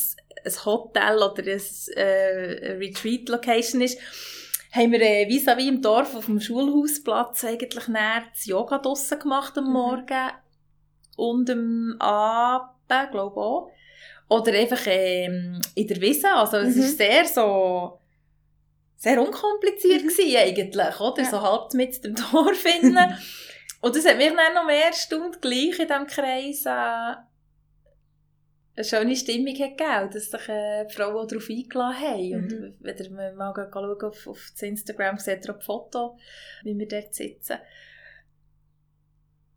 [0.46, 4.00] ein Hotel oder ein äh, Retreat-Location ist,
[4.72, 9.58] haben wir äh, vis-à-vis im Dorf auf dem Schulhausplatz eigentlich näher das Yoga draussen gemacht
[9.58, 9.74] am mhm.
[9.74, 10.32] Morgen
[11.18, 13.72] und am Abend, glaube ich auch.
[14.30, 16.32] Oder einfach ähm, in der Wiese.
[16.32, 16.82] Also es mhm.
[16.84, 18.01] ist sehr so
[19.02, 20.10] sehr unkompliziert mhm.
[20.10, 21.24] gewesen, eigentlich, oder?
[21.24, 21.30] Ja.
[21.30, 22.98] So halb mit dem Dorf finden.
[23.82, 27.16] Und das hat mich dann noch mehr Stunden gleich in diesem Kreis äh,
[28.76, 32.30] eine schöne Stimmung hat gegeben, dass sich äh, die Frauen darauf eingeladen haben.
[32.30, 32.64] Mhm.
[32.64, 36.18] Und wenn ihr mal schauen auf, auf das Instagram, seht ihr auch die Foto,
[36.62, 37.58] wie wir dort sitzen.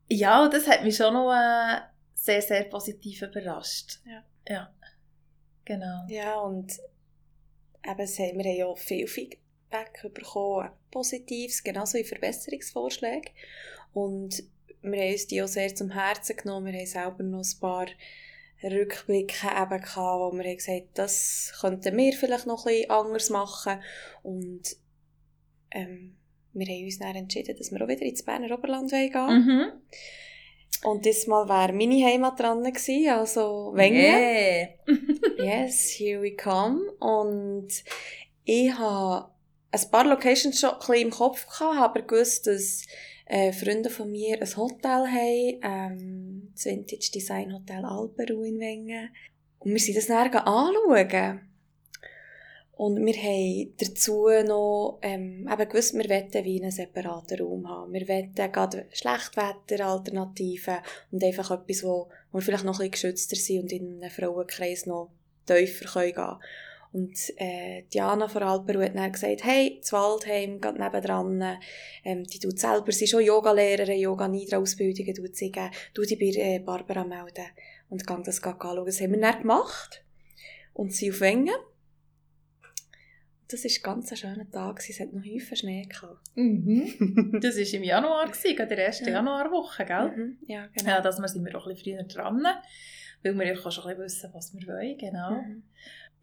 [0.08, 1.80] Ja, das hat mich schon noch äh,
[2.14, 3.98] sehr, sehr positiv überrascht.
[4.06, 4.24] Ja.
[4.48, 4.74] ja.
[5.66, 6.06] Genau.
[6.08, 6.72] Ja, und
[7.84, 13.30] eben, wir haben ja viel Feedback bekommen, Positives, genauso wie Verbesserungsvorschläge.
[13.92, 14.42] Und
[14.82, 16.72] wir haben uns die auch sehr zum Herzen genommen.
[16.72, 17.86] Wir haben selber noch ein paar
[18.62, 23.30] Rückblicke eben gehabt, wo wir haben gesagt das könnten wir vielleicht noch ein bisschen anders
[23.30, 23.80] machen.
[24.22, 24.76] Und
[25.70, 26.16] ähm,
[26.52, 29.44] wir haben uns dann entschieden, dass wir auch wieder ins Berner Oberland gehen wollen.
[29.44, 29.72] Mhm.
[30.82, 34.00] Und diesmal wäre meine Heimat dran gewesen, also Wengen.
[34.00, 34.68] Yeah.
[35.66, 36.80] yes, here we come.
[36.98, 37.68] Und
[38.44, 39.30] ich habe
[39.70, 42.82] ein paar Locations schon ein bisschen im Kopf gehabt, habe aber gewusst, dass
[43.26, 49.10] äh, Freunde von mir ein Hotel haben, ähm, das Vintage Design Hotel Alperu in Wengen.
[49.58, 51.40] Und wir sind das dann anschauen.
[52.76, 57.92] Und wir haben dazu noch ähm, eben gewusst, wir wollen wie einen separaten Raum haben.
[57.92, 60.78] Wir wollen gerade Schlechtwetteralternativen
[61.12, 64.86] und einfach etwas, wo, wir vielleicht noch ein bisschen geschützter sind und in einem Frauenkreis
[64.86, 65.10] noch
[65.46, 66.38] tiefer gehen können.
[66.92, 71.58] Und äh, Diana von Alperu hat dann gesagt, hey, das Waldheim, gerade nebendran,
[72.04, 76.40] ähm, die tut selber, sie ist schon Yogalehrerin, Yoga-Nidra-Ausbildungen tut sie geben, du dich bei
[76.40, 77.46] äh, Barbara melden
[77.90, 78.86] und gang das anschauen.
[78.86, 80.04] Das haben wir dann gemacht
[80.72, 81.54] und sie auf Wengen.
[83.48, 86.18] Das war ganz ein schöner Tag, es hat noch häufig Schnee gehabt.
[86.34, 87.38] Mhm.
[87.42, 89.14] Das war im Januar, gewesen, der ersten Ja.
[89.14, 90.10] Januarwoche, gell?
[90.16, 90.38] Mhm.
[90.46, 90.90] Ja, genau.
[90.90, 92.42] Ja, das sind wir auch ein bisschen früher dran,
[93.22, 95.30] weil wir ja auch schon ein bisschen wissen, was wir wollen, genau.
[95.32, 95.62] Mhm.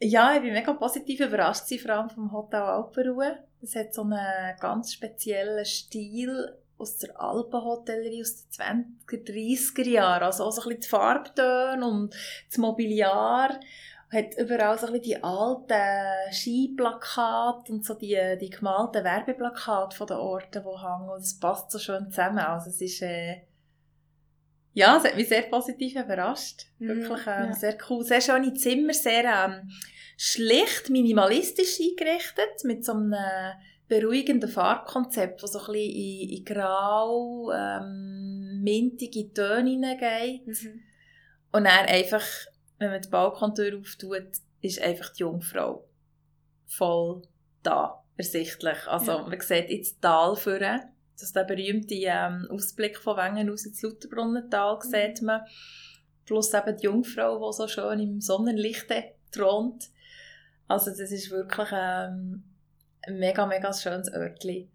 [0.04, 3.38] Ja, ich war mega positiv überrascht, vor allem vom Hotel Alpenruhe.
[3.62, 10.24] Es hat so einen ganz speziellen Stil aus der Alpenhotellerie aus den 20er, 30er Jahren.
[10.24, 12.16] Also auch so ein bisschen die Farbtöne und
[12.50, 13.60] das Mobiliar.
[14.12, 20.17] Hat überall so ein die alten Skiplakate und so die, die gemalten Werbeplakate von den
[20.17, 21.10] Orten, die hängen.
[21.10, 22.39] Und es passt so schön zusammen.
[22.39, 23.02] Also es ist...
[23.02, 23.43] Äh,
[24.74, 26.65] ja, es hat mich sehr positiv überrascht.
[26.80, 27.54] Mhm, Wirklich ähm, ja.
[27.54, 28.04] sehr cool.
[28.04, 29.69] Sehr schöne Zimmer, sehr ähm,
[30.17, 33.15] schlicht, minimalistisch eingerichtet, mit so einem
[33.88, 40.47] beruhigenden Farbkonzept, das so ein bisschen in, in grau, ähm, mintige Töne hineingeht.
[40.47, 40.82] Mhm.
[41.52, 42.24] Und dann einfach,
[42.82, 44.24] wenn man die Balkontür auftut,
[44.62, 45.86] ist einfach die Jungfrau
[46.65, 47.22] voll
[47.63, 48.88] da, ersichtlich.
[48.88, 49.28] Also Ja.
[49.28, 50.82] man sieht ins Tal führen,
[51.13, 54.82] das ist der berühmte ähm, Ausblick von Wengen aus ins Lauterbrunnental, Mhm.
[54.89, 55.41] sieht man.
[56.26, 58.88] Plus eben die Jungfrau, die so schön im Sonnenlicht
[59.32, 59.89] thront.
[60.67, 62.44] Also das ist wirklich ähm,
[63.04, 64.70] ein mega, mega schönes Örtchen,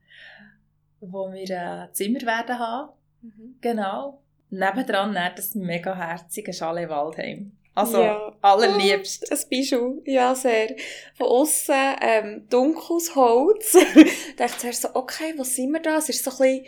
[1.00, 2.92] wo wir äh, Zimmer werden haben.
[3.22, 3.56] Mhm.
[3.60, 4.22] Genau.
[4.50, 7.55] Nebendran dann das mega herzige Chalet Waldheim.
[7.76, 8.32] Also, Ja.
[8.40, 9.30] allerliebst.
[9.30, 10.74] Ein Bijou, ja, sehr.
[11.14, 13.74] Von außen ähm, dunkles Holz.
[13.94, 15.98] ich dachte zuerst so, okay, was sind wir da?
[15.98, 16.66] Es ist so ein bisschen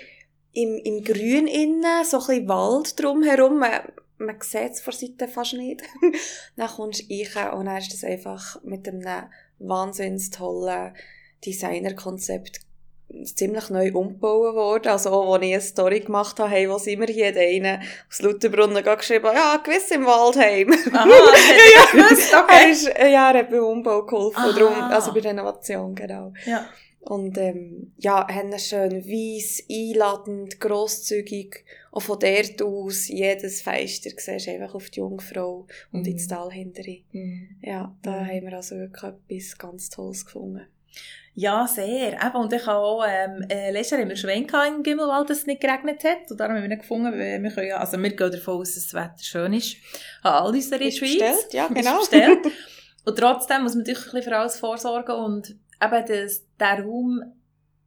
[0.53, 3.59] im, im Grün innen, so ein bisschen Wald drumherum.
[3.59, 3.81] Man,
[4.19, 5.83] man sieht es von Seite fast nicht.
[6.57, 9.03] dann kommst du rein und dann ist das einfach mit einem
[9.59, 10.95] wahnsinnig tollen
[11.45, 12.61] Designerkonzept
[13.25, 14.89] ziemlich neu umgebaut worden.
[14.89, 17.33] Also auch, als ich eine Story gemacht habe, hey, wo sind wir hier?
[17.33, 20.71] Der eine aus Lauterbrunnen hat geschrieben, ja, gewiss im Waldheim.
[20.93, 22.71] Aha, hätte ich gewusst, Er okay.
[22.71, 24.53] ist, äh, ja, er hat beim Umbau geholfen, Ah.
[24.53, 26.33] darum, also bei Renovation, genau.
[26.47, 26.67] Ja.
[27.01, 34.47] Und, ähm, ja, haben schön weiss, einladend, grosszügig, auch von dort aus, jedes Fenster siehst
[34.47, 36.07] du einfach auf die Jungfrau und Mhm.
[36.13, 36.99] ins Tal hinterher.
[37.13, 37.49] Mhm.
[37.63, 38.27] Ja, da Mhm.
[38.27, 40.67] haben wir also wirklich etwas ganz Tolles gefunden.
[41.35, 42.15] Ja, sehr.
[42.15, 45.31] Eben, und ich habe auch, ähm, äh, letztes Jahr haben wir Schwein gehabt im Gimmelwald,
[45.31, 46.31] dass es nicht geregnet hat.
[46.31, 48.89] Und darum haben wir gefunden, weil wir können ja, also wir gehen davon aus, dass
[48.89, 49.77] das Wetter schön ist.
[50.23, 51.13] An all unsere Ist Schweiz.
[51.13, 51.99] bestellt, ja, genau.
[52.01, 52.47] bestellt.
[53.05, 57.23] Und trotzdem muss man natürlich ein bisschen für alles vorsorgen und eben das, der Raum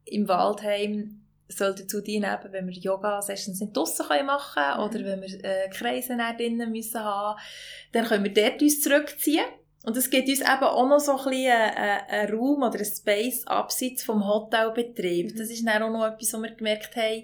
[0.06, 5.22] im Waldheim soll dazu dienen, eben, wenn wir Yoga-Sessions nicht draussen machen können oder wenn
[5.22, 7.40] wir äh, Kreise drinnen müssen haben,
[7.92, 9.46] dann können wir dort uns zurückziehen.
[9.84, 12.86] Und es gibt uns eben auch noch so ein bisschen einen, einen Raum oder einen
[12.86, 15.34] Space abseits vom Hotelbetrieb.
[15.34, 15.38] Mhm.
[15.38, 17.24] Das ist dann auch noch etwas, was wir gemerkt haben,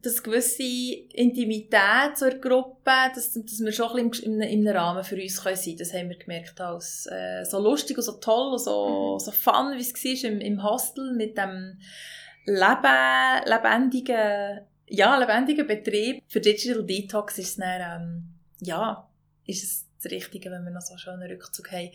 [0.00, 5.20] dass gewisse Intimität zur Gruppe, dass, dass wir schon ein bisschen im, im Rahmen für
[5.20, 5.78] uns können sein können.
[5.78, 9.18] Das haben wir gemerkt als äh, so lustig und so toll und so, Mhm.
[9.18, 11.78] so fun, wie es war im, im Hostel mit dem
[12.44, 16.22] Leben, lebendigen, ja, lebendigen Betrieb.
[16.28, 18.28] Für Digital Detox ist es dann, ähm,
[18.60, 19.08] ja,
[19.46, 21.90] ist es das Richtige, wenn wir noch so einen schönen Rückzug haben,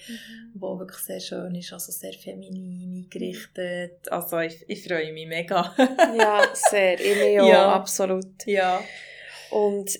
[0.53, 4.11] wo wirklich sehr schön ist, also sehr feminin eingerichtet.
[4.11, 5.73] Also ich, ich freue mich mega.
[6.17, 6.99] ja, sehr.
[6.99, 7.73] Ich mich auch, Ja.
[7.73, 8.45] absolut.
[8.45, 8.81] ja.
[9.51, 9.99] Und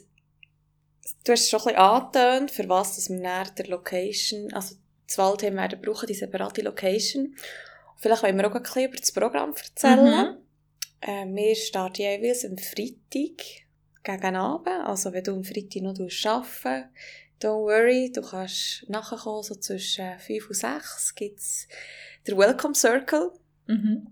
[1.26, 4.76] du hast schon ein bisschen angetönt, für was dass wir näher der Location, also
[5.08, 7.36] das Waldheim werden brauchen, die separate Location.
[7.98, 10.36] Vielleicht wollen wir auch ein bisschen über das Programm erzählen.
[10.36, 10.38] Mhm.
[11.02, 13.64] Äh, wir starten jeweils am Freitag
[14.04, 14.68] gegen Abend.
[14.86, 16.90] Also wenn du am Freitag noch arbeiten
[17.40, 21.68] don't worry, du kannst nachkommen, so zwischen 5 und 6 gibt es
[22.28, 23.32] den Welcome Circle.
[23.68, 24.08] Mhm.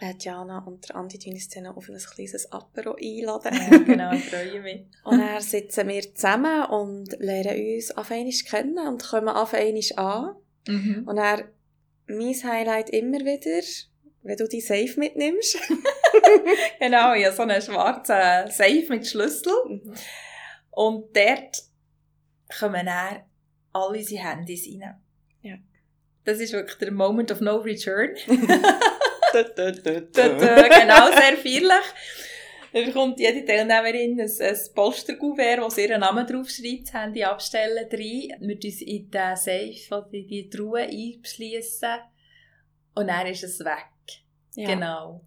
[0.00, 3.52] Äh, Diana und der Andi tun uns dann auf ein kleines Apero einladen.
[3.52, 4.84] Ja, genau, ich freue mich.
[5.02, 9.82] Und dann sitzen wir zusammen und lernen uns auf einmal kennen und kommen auf einmal
[9.96, 10.36] an.
[10.68, 11.02] Mhm.
[11.04, 11.44] Und dann
[12.06, 13.66] mein Highlight immer wieder,
[14.22, 15.58] wenn du die Safe mitnimmst.
[16.78, 19.52] genau, ich habe so einen schwarzen Safe mit Schlüssel.
[19.66, 19.94] Mhm.
[20.70, 21.67] Und dort
[22.58, 23.22] kommen dann
[23.72, 25.00] alle unsere Handys rein.
[25.42, 25.56] Ja.
[26.24, 28.10] Das ist wirklich der Moment of no return.
[29.32, 31.84] Genau, sehr feierlich.
[32.72, 37.88] Dann bekommt jede Teilnehmerin ein, ein Polsterkuvert, wo sie ihren Namen draufschreibt, das Handy abstellen,
[37.90, 38.40] rein.
[38.40, 41.98] Wir uns in den Safe oder in die Truhe einschliessen.
[42.94, 43.88] Und dann ist es weg.
[44.54, 44.74] Ja.
[44.74, 45.24] Genau.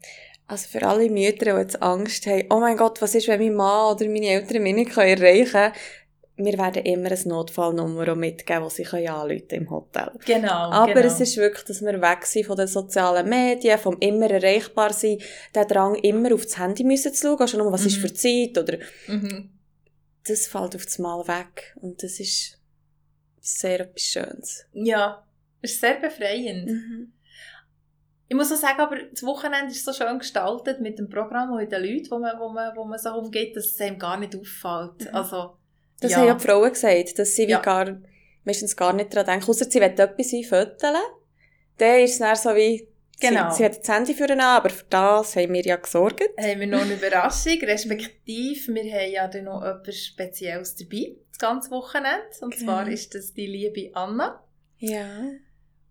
[0.47, 3.55] Also für alle Mütter, die jetzt Angst haben, oh mein Gott, was ist, wenn mein
[3.55, 5.73] Mann oder meine Eltern mich nicht erreichen können?
[6.43, 10.11] Wir werden immer ein Notfallnummer mitgeben, das sie anrufen im Hotel.
[10.25, 10.51] Genau.
[10.71, 11.07] Aber genau.
[11.07, 15.17] es ist wirklich, dass wir weg sind von den sozialen Medien, vom immer erreichbar sein,
[15.55, 18.01] der Drang, immer auf das Handy müssen zu schauen, schon nur, was ist Mhm.
[18.01, 18.77] für Zeit, oder,
[19.07, 19.49] Mhm.
[20.27, 21.75] das fällt auf das Mal weg.
[21.81, 22.57] Und das ist
[23.39, 24.65] sehr etwas Schönes.
[24.73, 25.23] Ja,
[25.61, 26.69] es ist sehr befreiend.
[26.69, 27.13] Mhm.
[28.27, 31.57] Ich muss auch sagen, aber das Wochenende ist so schön gestaltet mit dem Programm und
[31.57, 34.17] mit den Leuten, wo man, wo man, wo man so umgeht, dass es einem gar
[34.17, 35.09] nicht auffällt.
[35.11, 35.15] Mhm.
[35.15, 35.57] Also,
[36.01, 36.17] Das ja.
[36.17, 37.59] haben ja die Frauen gesagt, dass sie wie Ja.
[37.61, 37.97] gar,
[38.43, 40.95] meistens gar nicht daran denken, außer sie wollen etwas wie föteln.
[41.77, 42.87] Dann ist es dann so wie,
[43.19, 43.51] Genau.
[43.51, 46.23] sie, sie hat das Handy für an, aber für das haben wir ja gesorgt.
[46.39, 51.37] haben wir noch eine Überraschung, respektive wir haben ja dann noch etwas Spezielles dabei, das
[51.39, 52.25] ganze Wochenende.
[52.41, 52.65] Und Okay.
[52.65, 54.43] zwar ist das die liebe Anna.
[54.79, 55.05] Ja.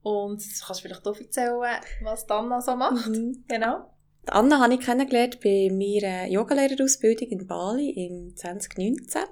[0.02, 1.60] Und kannst du vielleicht auch erzählen,
[2.02, 3.06] was die Anna so macht.
[3.08, 3.44] Mhm.
[3.48, 3.90] Genau.
[4.26, 9.22] Die Anna habe ich kennengelernt bei meiner Yogalehrerausbildung in Bali im 2019.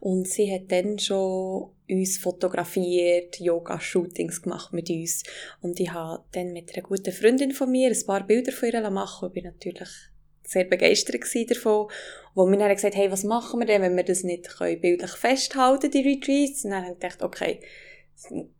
[0.00, 5.22] Und sie hat dann schon uns fotografiert, Yoga-Shootings gemacht mit uns.
[5.60, 8.90] Und ich habe dann mit einer guten Freundin von mir ein paar Bilder von ihr
[8.90, 9.88] machen und bin natürlich
[10.42, 11.88] sehr begeistert davon.
[12.34, 15.10] Wo wir dann gesagt hey, was machen wir denn, wenn wir das nicht können, bildlich
[15.10, 16.64] festhalten, die Retreats?
[16.64, 17.60] Und dann habe ich gedacht, okay,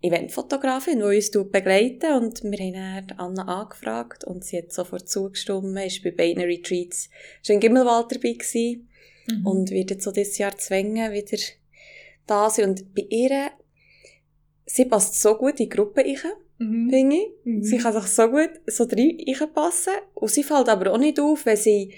[0.02, 5.78] Eventfotografin, die uns begleiten und wir haben dann Anna angefragt und sie hat sofort zugestimmt,
[5.78, 7.10] ist bei beiden Retreats
[7.42, 8.89] schon in Gimmelwald dabei gewesen
[9.32, 9.46] Mhm.
[9.46, 11.38] und wird jetzt so dieses Jahr zwingen, wieder
[12.26, 12.70] da sein.
[12.70, 13.50] Und bei ihr,
[14.66, 16.90] sie passt so gut in die Gruppe rein, Mhm.
[16.90, 17.28] finde ich.
[17.44, 17.62] Mhm.
[17.62, 19.94] Sie kann sich so gut so rein reinpassen.
[20.14, 21.92] Und sie fällt aber auch nicht auf, wenn sie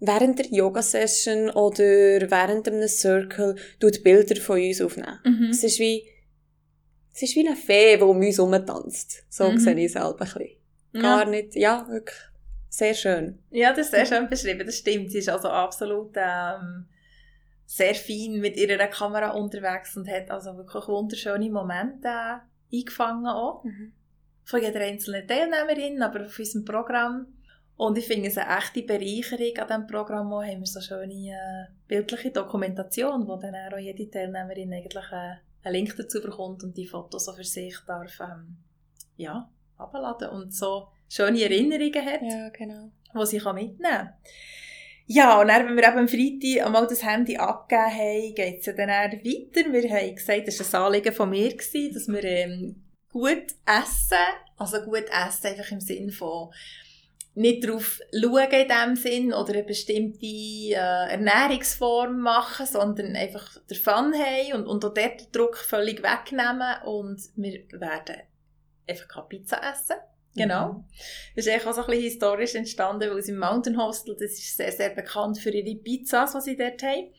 [0.00, 1.84] während der Yoga-Session oder
[2.30, 5.18] während einem Circle tut Bilder von uns aufnehmen.
[5.24, 5.48] Mhm.
[5.50, 6.04] Es ist wie,
[7.14, 9.24] es ist wie eine Fee, die um uns herumtanzt.
[9.28, 9.58] So Mhm.
[9.58, 11.02] sehe ich es selber ein bisschen.
[11.02, 12.16] Gar nicht, ja, wirklich
[12.68, 13.38] sehr schön.
[13.50, 15.10] Ja, das ist sehr schön beschrieben, das stimmt.
[15.10, 16.86] Sie ist also absolut ähm,
[17.64, 23.62] sehr fein mit ihrer Kamera unterwegs und hat also wirklich wunderschöne Momente äh, eingefangen auch.
[24.44, 27.26] Von jeder einzelnen Teilnehmerin, aber auf unserem Programm.
[27.76, 31.30] Und ich finde es eine echte Bereicherung an diesem Programm auch, haben wir so schöne
[31.30, 36.76] äh, bildliche Dokumentation, wo dann auch jede Teilnehmerin eigentlich äh, einen Link dazu bekommt und
[36.76, 38.56] die Fotos so für sich darf ähm,
[39.16, 42.90] ja, abladen und so schöne Erinnerungen hat Ja, genau.
[43.14, 44.14] die sie kann mitnehmen kann.
[45.10, 48.66] Ja, und dann, wenn wir eben am Freitag einmal das Handy abgegeben haben, geht es
[48.66, 49.72] ja dann weiter.
[49.72, 54.18] Wir haben gesagt, das war ein Anliegen von mir, gewesen, dass wir ähm, gut essen,
[54.58, 56.50] also gut essen einfach im Sinn von
[57.38, 63.76] nicht darauf schauen in dem Sinn oder eine bestimmte äh, Ernährungsform machen, sondern einfach den
[63.76, 68.22] Fun haben und, und auch dort den Druck völlig wegnehmen und wir werden
[68.88, 69.96] einfach keine Pizza essen.
[70.38, 70.84] Genau.
[71.36, 74.32] Das ist eigentlich auch so ein bisschen historisch entstanden, weil es im Mountain Hostel, das
[74.32, 77.12] ist sehr, sehr bekannt für ihre Pizzas, die sie dort haben.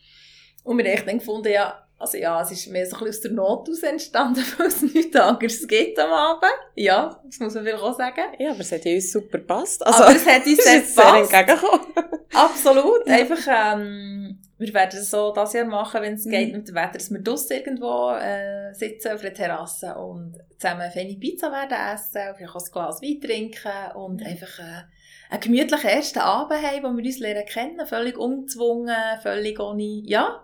[0.63, 3.21] Und wir haben dann gefunden, ja, also ja, es ist mehr so ein bisschen aus
[3.21, 6.51] der Not aus entstanden, weil es nichts anderes gibt am Abend.
[6.75, 8.21] Ja, das muss man vielleicht auch sagen.
[8.39, 9.86] Ja, aber es hat ja uns super gepasst.
[9.86, 11.34] Aber es hat uns sehr ist sehr gepasst.
[11.34, 11.88] entgegengekommen.
[12.34, 13.08] Absolut.
[13.08, 14.29] Einfach, ähm,
[14.60, 16.32] wir werden es so das Jahr machen, wenn es Mhm.
[16.32, 20.82] geht mit dem Wetter, dass wir draussen irgendwo äh, sitzen auf der Terrasse und zusammen
[20.82, 24.28] eine feine Pizza werden essen, vielleicht auch ein Glas Wein trinken und Mhm.
[24.28, 24.84] einfach äh,
[25.32, 30.43] einen gemütlichen ersten Abend haben, wo wir uns lernen kennen, völlig ungezwungen, völlig ohne, ja,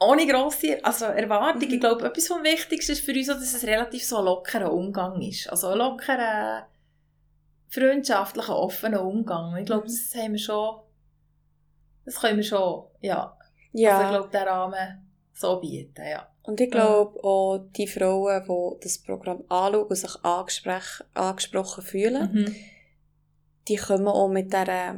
[0.00, 1.68] ohne grosse also Erwartung.
[1.68, 1.74] Mhm.
[1.74, 5.20] Ich glaube, etwas vom Wichtigsten ist für uns dass es relativ so ein lockerer Umgang
[5.22, 5.48] ist.
[5.50, 6.66] Also ein lockerer,
[7.68, 9.56] freundschaftlicher, offener Umgang.
[9.56, 9.88] Ich glaube, Mhm.
[9.88, 10.80] das haben wir schon,
[12.08, 13.36] das können wir schon, ja.
[13.72, 13.98] Ja.
[13.98, 16.28] Also ich glaube, den Rahmen so bieten, ja.
[16.42, 20.14] Und ich glaube auch, die Frauen, die das Programm anschauen und sich
[21.14, 22.56] angesprochen fühlen, Mhm.
[23.68, 24.94] die kommen auch mit dieser,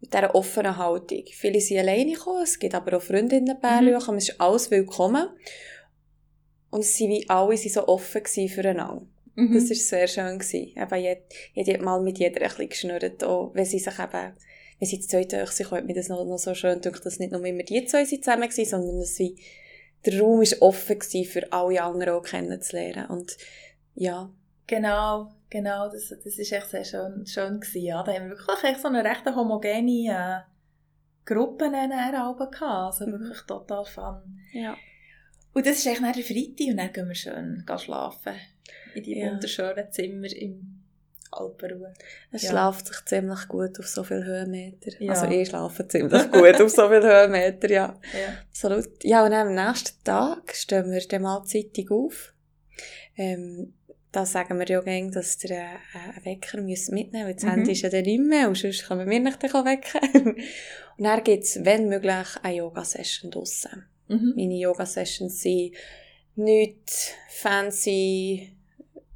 [0.00, 1.24] mit dieser offenen Haltung.
[1.32, 3.88] Viele sind alleine gekommen, es gibt aber auch Freundinnen bei Mhm.
[4.16, 5.28] es ist alles willkommen.
[6.68, 9.06] Und sind wie alle sind so offen gewesen füreinander.
[9.36, 9.54] Mhm.
[9.54, 10.38] Das war sehr schön.
[10.38, 10.74] Gewesen.
[10.76, 11.22] Eben, jed,
[11.54, 14.34] jede hat mal mit jeder ein bisschen geschnurrt, auch wenn sie sich eben,
[14.78, 17.18] wenn sie zu zweit durch sind, hat mir das noch, noch so schön gedacht, dass
[17.18, 19.36] nicht nur immer die zwei sind zusammen waren, sondern dass wie,
[20.04, 23.06] der Raum war offen gewesen, für alle anderen auch kennenzulernen.
[23.06, 23.36] Und
[23.94, 24.30] ja,
[24.68, 25.32] Genau.
[25.48, 28.02] genau, das, das ist echt sehr schön, schön gewesen, ja.
[28.02, 30.52] Da haben wir wirklich echt so eine recht homogene äh,
[31.24, 33.12] Gruppe gehabt, also Mhm.
[33.12, 34.40] wirklich total fun.
[34.52, 34.76] Ja.
[35.54, 38.34] Und das ist eigentlich der Freitag und dann gehen wir schön gehen schlafen.
[38.94, 39.30] In die Ja.
[39.30, 40.75] wunderschönen Zimmer im
[41.36, 41.94] Alpenruhe.
[42.32, 42.50] Es Ja.
[42.50, 44.90] schläft sich ziemlich gut auf so viele Höhenmeter.
[45.00, 45.12] Ja.
[45.12, 48.00] Also ich schlafe ziemlich gut auf so viele Höhenmeter, ja.
[48.12, 48.34] Ja.
[48.50, 48.88] Absolut.
[49.04, 52.32] Ja, und am nächsten Tag stehen wir dann mal zeitig auf.
[53.16, 53.72] Ähm,
[54.12, 55.56] da sagen wir ja gerne, dass ihr äh,
[56.14, 57.42] einen Wecker müsst mitnehmen müsst.
[57.42, 57.50] Das Mhm.
[57.56, 60.36] Handy ist ja dann nicht mehr und sonst können wir nicht wecken.
[60.98, 63.84] und dann gibt es, wenn möglich, eine Yoga-Session draussen.
[64.08, 64.32] Mhm.
[64.36, 65.72] Meine Yoga-Sessions sind
[66.36, 68.55] nicht fancy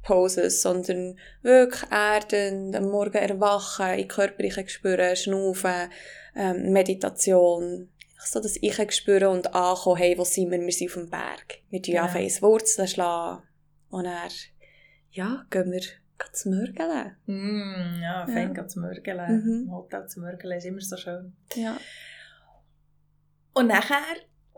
[0.03, 5.89] Poses, sondern wirklich erdend, am Morgen erwachen, in den Körper spüren, schnaufen,
[6.35, 7.89] ähm, Meditation.
[8.23, 10.59] So das Ich spüren und ankommen, hey, wo sind wir?
[10.59, 11.59] Wir sind auf dem Berg.
[11.69, 12.03] Wir tun Genau.
[12.05, 13.43] anfangen, ins Wurzeln schlagen.
[13.89, 14.29] Und dann,
[15.11, 15.81] ja, gehen wir
[16.33, 17.17] zum Mörgeln.
[17.25, 18.27] Mm, ja, Ja.
[18.27, 18.67] fein ja.
[18.67, 19.65] zu mörgeln.
[19.65, 19.71] Mhm.
[19.71, 21.35] Hotel zu mörgeln ist immer so schön.
[21.55, 21.77] Ja.
[23.53, 24.03] Und nachher,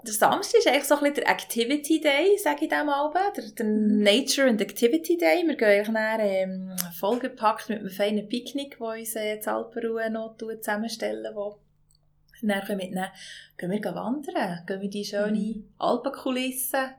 [0.06, 3.12] der Samstag ist eigentlich so ein bisschen der Activity Day, sage ich dem mal.
[3.36, 4.04] Der, der Mhm.
[4.04, 5.44] Nature and Activity Day.
[5.46, 10.10] Wir gehen eigentlich dann, ähm, vollgepackt mit einem feinen Picknick, das uns äh, das Alpenruhe
[10.10, 11.58] noch zusammenstellen wo
[12.46, 13.08] dann können wir mitnehmen,
[13.58, 14.66] gehen wir wandern.
[14.68, 15.70] Gehen wir die schöne Mhm.
[15.78, 16.89] Alpenkulisse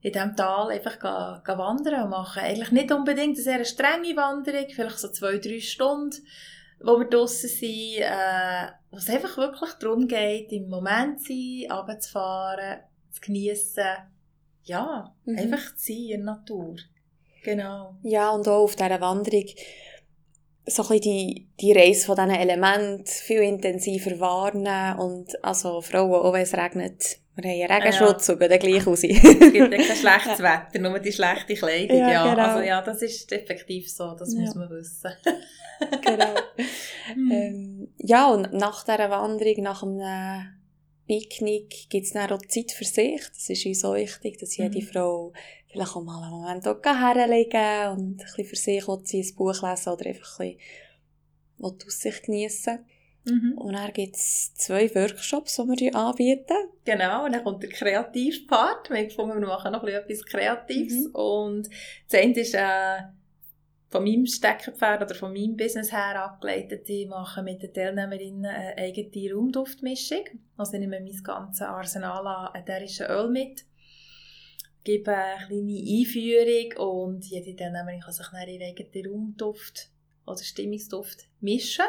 [0.00, 2.42] in diesem Tal einfach gehen, gehen wandern und machen.
[2.42, 6.16] Eigentlich nicht unbedingt eine sehr strenge Wanderung, vielleicht so zwei, drei Stunden,
[6.80, 11.70] wo wir draussen sind, äh, wo es einfach wirklich darum geht, im Moment zu sein,
[11.72, 12.80] runterzufahren,
[13.12, 13.84] zu geniessen.
[14.64, 15.38] Ja, Mhm.
[15.38, 16.76] einfach zu sein in der Natur.
[17.42, 17.94] Genau.
[18.02, 19.44] Ja, und auch auf dieser Wanderung
[20.66, 26.32] so ein die, die Reise von diesen Elementen viel intensiver wahrnehmen und also Frauen, auch
[26.34, 29.02] wenn es regnet, wir haben einen Regenschutz und gehen dann gleich raus.
[29.04, 31.96] Es gibt ja kein schlechtes Wetter, nur die schlechte Kleidung.
[31.98, 32.46] Ja, Ja, genau.
[32.48, 34.40] Also ja, das ist effektiv so, das Ja.
[34.40, 35.10] muss man wissen.
[36.02, 36.34] genau.
[37.14, 37.30] Mhm.
[37.32, 40.48] ähm, ja, und nach dieser Wanderung, nach einem
[41.06, 43.20] Picknick, gibt es dann auch Zeit für sich.
[43.32, 44.82] Das ist uns so wichtig, dass jede Mhm.
[44.86, 45.32] Frau
[45.70, 49.62] vielleicht auch mal einen Moment auch herlegen und ein bisschen für sich sie ein Buch
[49.62, 52.78] lesen oder einfach ein bisschen die Aussicht geniessen.
[53.30, 53.58] Mhm.
[53.58, 56.56] Und dann gibt es zwei Workshops, die wir anbieten.
[56.84, 58.90] Genau, und dann kommt der Kreativpart.
[58.90, 61.08] Wir haben gefunden, wir machen noch etwas Kreatives.
[61.08, 61.14] Mhm.
[61.14, 61.68] Und
[62.10, 63.02] das eine ist äh,
[63.90, 66.88] von meinem Steckenpferd oder von meinem Business her abgeleitet.
[66.88, 70.24] Ich mache mit den Teilnehmerinnen eine eigene Raumduftmischung.
[70.56, 73.64] Also ich nehme mein ganzes Arsenal an ätherischen Öl mit,
[74.84, 79.90] gebe eine kleine Einführung und jede Teilnehmerin kann sich dann ihren eigenen Raumduft
[80.26, 81.84] oder Stimmungsduft mischen.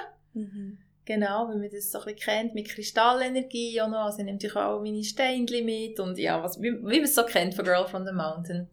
[1.09, 4.05] Genau, wie man das so ein kennt, mit Kristallenergie auch noch.
[4.05, 7.15] Also ich nehme natürlich auch meine Steinchen mit und ja, was, wie, wie man es
[7.15, 8.69] so kennt von Girl from the Mountain.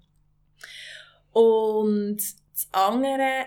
[1.32, 3.46] Und das andere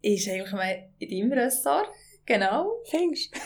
[0.00, 1.90] ist eigentlich mal in deinem Ressort,
[2.24, 2.72] genau.
[2.86, 3.34] Findest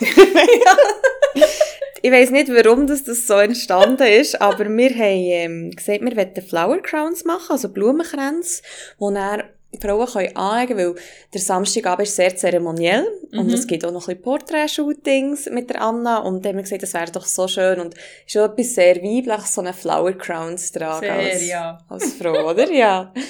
[2.02, 6.16] Ich weiss nicht, warum das, das so entstanden ist, aber wir haben ähm, gesagt, wir
[6.16, 8.62] wollen Flower Crowns machen, also Blumenkränze,
[9.00, 9.42] die dann
[9.80, 13.52] Frauen können anlegen können, weil der Samstagabend ist sehr zeremoniell und Mhm.
[13.54, 16.82] es gibt auch noch ein bisschen Portrait-Shootings mit der Anna und dann haben wir gesagt,
[16.82, 20.72] das wäre doch so schön und ist schon etwas sehr weibliches, so eine Flower Crowns
[20.72, 21.78] zu tragen Sehr, als, ja.
[21.88, 22.70] als Frau, oder?
[22.70, 23.12] Ja.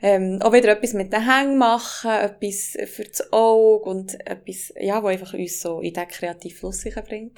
[0.00, 5.02] Ähm, auch wieder etwas mit den Hängen machen, etwas für das Auge und etwas, ja,
[5.02, 7.36] was einfach uns so in diesen kreativen Fluss bringt.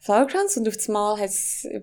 [0.00, 1.16] Flower Crowns und auf das Mal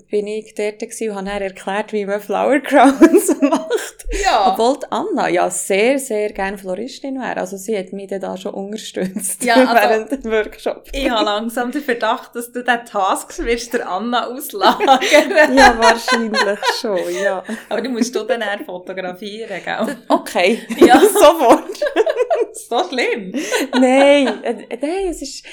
[0.09, 4.05] bin ich dort gewesen und habe dann erklärt, wie man Flower Crowns macht.
[4.23, 7.38] Ja, Obwohl Anna ja sehr, sehr gerne Floristin wäre.
[7.38, 10.85] Also sie hat mich dann da schon unterstützt Ja, also- während dem Workshop.
[10.93, 15.55] ich habe langsam den Verdacht, dass du den Task wirst der Anna auslagern.
[15.57, 17.43] Ja, wahrscheinlich schon, ja.
[17.69, 19.97] Aber du musst du dann eher fotografieren, gell?
[20.19, 20.99] Okay, Ja.
[21.21, 21.80] sofort.
[22.54, 23.34] so schlimm.
[23.80, 25.45] nein, äh, nein, es ist,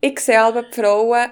[0.00, 1.30] ich sehe aber die Frauen,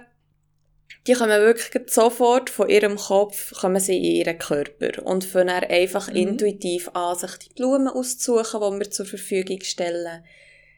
[1.07, 6.09] die kommen wirklich sofort von ihrem Kopf, kommen sie in ihren Körper und fangen einfach
[6.09, 6.17] Mhm.
[6.17, 10.25] intuitiv an, sich die Blumen auszusuchen, die wir zur Verfügung stellen.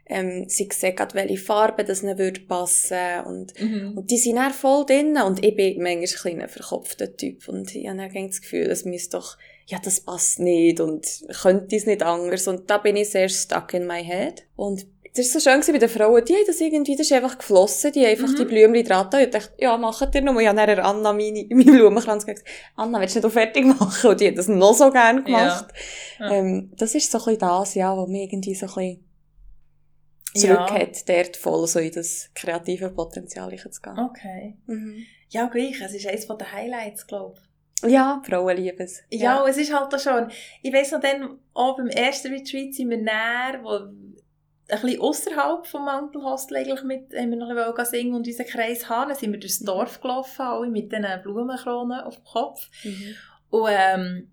[0.09, 3.99] Ähm, sie sehen gerade, welche Farbe das ihnen würde passen und Mhm.
[3.99, 7.75] und die sind dann voll drin und ich bin manchmal ein ein verkopfter Typ und
[7.75, 11.07] ich habe dann das Gefühl, es müsste doch, ja, das passt nicht und
[11.43, 14.45] könnte es nicht anders und da bin ich sehr stuck in my head.
[14.55, 17.39] Und das war so schön bei den Frauen, die haben das irgendwie, das ist einfach
[17.39, 18.37] geflossen, die haben einfach Mhm.
[18.37, 20.39] die Blümchen dran und ich dachte, ja, macht ihr noch.
[20.39, 24.11] Ich habe dann Anna meine, meine Blumenkranz gesagt, Anna, willst du nicht auch fertig machen?
[24.11, 25.67] Und die hat das noch so gerne gemacht.
[26.21, 26.31] Ja.
[26.33, 29.03] Ähm, das ist so ein bisschen das, ja, was mich irgendwie so ein bisschen
[30.37, 30.67] Ja.
[30.67, 33.99] zurück hat, dort voll so in das kreative Potenzial zu gehen.
[33.99, 34.57] Okay.
[34.67, 35.05] Mhm.
[35.29, 35.81] Ja, gleich.
[35.81, 37.39] Es ist eines der Highlights, glaube
[37.83, 37.91] ich.
[37.91, 39.03] Ja, Frauen lieben es.
[39.11, 40.31] Ja, ja, es ist halt auch schon.
[40.63, 43.71] Ich weiss noch dann, auch beim ersten Retreat sind wir näher, wo
[44.69, 48.47] ein bisschen außerhalb vom Mantelhostel eigentlich mit, haben wir noch ein bisschen singen und unseren
[48.47, 49.11] Kreis haben.
[49.11, 52.69] Dann sind wir durchs Dorf gelaufen, alle mit diesen Blumenkronen auf dem Kopf.
[52.83, 53.15] Mhm.
[53.51, 54.31] Und, ähm,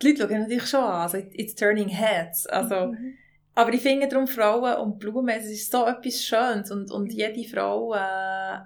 [0.00, 2.46] die Leute schauen natürlich schon an, also it's turning heads.
[2.46, 3.14] Also, mhm.
[3.54, 7.44] Aber ich finde darum Frauen und Blumen, es ist so etwas Schönes und, und jede
[7.44, 8.60] Frau, äh,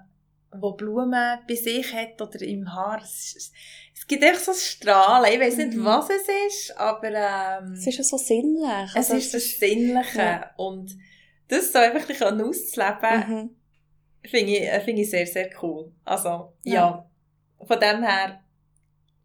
[0.53, 3.53] die Blumen bei sich hat oder im Haar, es, ist,
[3.93, 5.33] es gibt echt so Strahlen.
[5.33, 5.83] Ich weiß nicht, mhm.
[5.83, 8.89] was es ist, aber ähm, es ist ja so sinnlich.
[8.91, 10.51] Es also, ist das Sinnliche ja.
[10.55, 10.97] und
[11.49, 13.55] das so einfach ein auszuleben, mhm.
[14.29, 15.91] finde ich, äh, find ich sehr, sehr cool.
[16.05, 16.73] Also, ja.
[16.73, 17.09] ja.
[17.65, 18.39] Von dem her,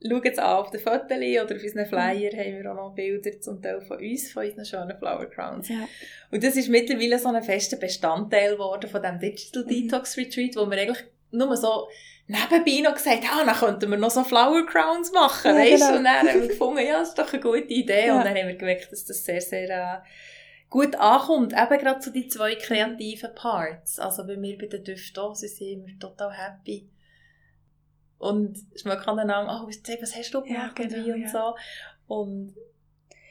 [0.09, 2.39] schaut es an auf den Fotos oder auf unseren Flyer mhm.
[2.39, 5.69] haben wir auch noch Bilder zum Teil von uns, von unseren schönen Flower Crowns.
[5.69, 5.89] Ja.
[6.31, 9.69] Und das ist mittlerweile so ein fester Bestandteil geworden von diesem Digital mhm.
[9.69, 11.89] Detox Retreat, wo wir eigentlich nur so
[12.27, 15.83] nebenbei noch gesagt haben, ah, dann könnten wir noch so Flower Crowns machen, ja, weißt
[15.83, 15.99] genau.
[15.99, 18.07] Und dann haben wir gefunden, ja, das ist doch eine gute Idee.
[18.07, 18.17] Ja.
[18.17, 20.09] Und dann haben wir gemerkt, dass das sehr, sehr äh,
[20.71, 21.53] gut ankommt.
[21.53, 23.99] Eben gerade zu so die zwei kreativen Parts.
[23.99, 26.89] Also bei mir bei den Düften sie sind immer total happy
[28.23, 31.29] und schmeckt aneinander, oh, was hast du gemacht ja, genau, und ja.
[31.29, 31.55] so.
[32.07, 32.55] Und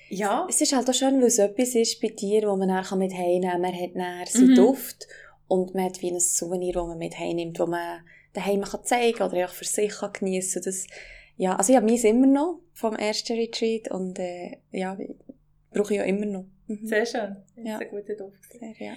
[0.10, 0.46] ja.
[0.50, 3.14] Es ist halt auch schön, weil es etwas ist bei dir, wo man dann mit
[3.14, 3.62] heimnehmen kann.
[3.62, 4.56] Man hat dann seinen mhm.
[4.56, 5.08] Duft
[5.48, 8.02] und man hat wie ein Souvenir, das man mit heimnimmt, das man
[8.34, 10.74] daheim kann zeigen kann oder auch für sich kann geniessen kann.
[11.38, 14.98] Ja, also ich habe meins immer noch vom ersten Retreat und äh, ja,
[15.72, 16.46] brauche ich ja immer noch.
[16.68, 16.86] Mhm.
[16.86, 17.38] Sehr schön.
[17.56, 17.76] Das ja.
[17.76, 18.52] ist ein guter Duft.
[18.60, 18.94] Sehr, ja.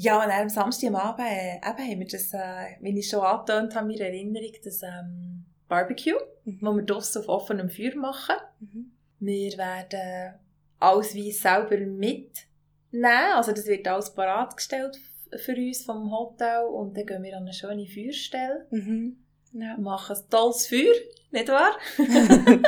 [0.00, 3.20] Ja, und am Samstag am Abend äh, eben haben wir das, äh, wie ich schon
[3.20, 6.58] angetönt habe, in Erinnerung, das ähm, Barbecue, mhm.
[6.62, 8.36] wo wir draussen auf offenem Feuer machen.
[8.60, 8.92] Mhm.
[9.18, 10.34] Wir werden
[10.78, 15.00] alles wie selber mitnehmen, also das wird alles parat gestellt
[15.36, 18.66] für uns vom Hotel und dann gehen wir an eine schöne Feuerstelle.
[18.70, 19.16] Mhm.
[19.52, 19.76] Ja.
[19.78, 20.94] Machen ein tolles Feuer,
[21.30, 21.76] nicht wahr?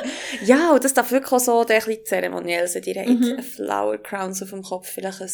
[0.44, 2.82] ja, und das darf wirklich auch so ein bisschen zeremoniell sein.
[2.84, 3.42] Ihr habt mhm.
[3.42, 5.30] Flower Crowns auf dem Kopf, vielleicht ein,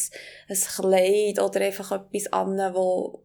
[0.49, 3.23] ein Kleid oder einfach etwas an, wo,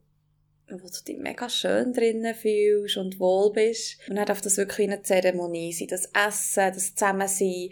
[0.69, 3.99] wo du dich mega schön drinnen fühlst und wohl bist.
[4.09, 5.89] Und dann darf das wirklich eine Zeremonie sein.
[5.89, 7.71] Das Essen, das Zusammensein.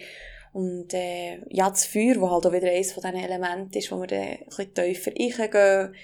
[0.52, 4.00] Und äh, ja, das Feuer, das halt auch wieder eines von diesen Elementen ist, wo
[4.00, 5.94] wir dann ein bisschen tiefer reingehen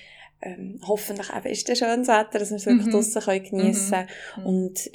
[0.42, 2.92] ähm, hoffentlich eben ist es schönes Wetter, dass wir es wirklich mhm.
[2.92, 4.08] draussen geniessen können.
[4.36, 4.46] Mhm.
[4.46, 4.90] Und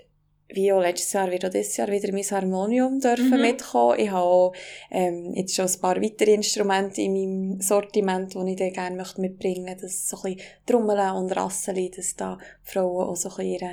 [0.53, 3.41] wie auch letztes Jahr wird auch dieses Jahr wieder mein Harmonium dürfen mhm.
[3.41, 3.99] mitkommen.
[3.99, 4.53] Ich habe auch,
[4.89, 9.21] ähm, jetzt schon ein paar weitere Instrumente in meinem Sortiment, die ich dann gerne möchte
[9.21, 9.83] mitbringen möchte.
[9.83, 13.69] Das so ein bisschen Trommeln und Rasseln, dass da Frauen auch so ein bisschen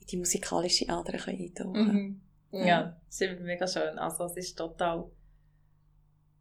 [0.00, 2.22] in die musikalische Ader eintauchen können.
[2.52, 2.66] Mhm.
[2.66, 3.98] Ja, das ist mega schön.
[3.98, 5.04] Also es ist total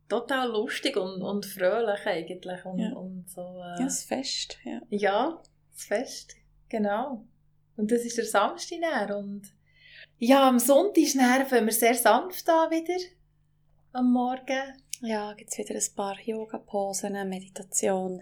[0.09, 2.65] total lustig und, und fröhlich eigentlich.
[2.65, 2.91] Und, ja.
[2.93, 4.57] und so, äh, ja, das Fest.
[4.65, 4.81] Ja.
[4.89, 5.41] ja,
[5.71, 6.35] das Fest,
[6.67, 7.25] genau.
[7.80, 9.17] Und das ist der Samstag näher.
[9.17, 9.43] Und
[10.17, 12.99] ja, am Sonntag ist wenn wir sehr sanft an wieder.
[13.93, 14.73] Am Morgen.
[15.01, 18.21] Ja, gibt es wieder ein paar Yoga-Posen, Meditation,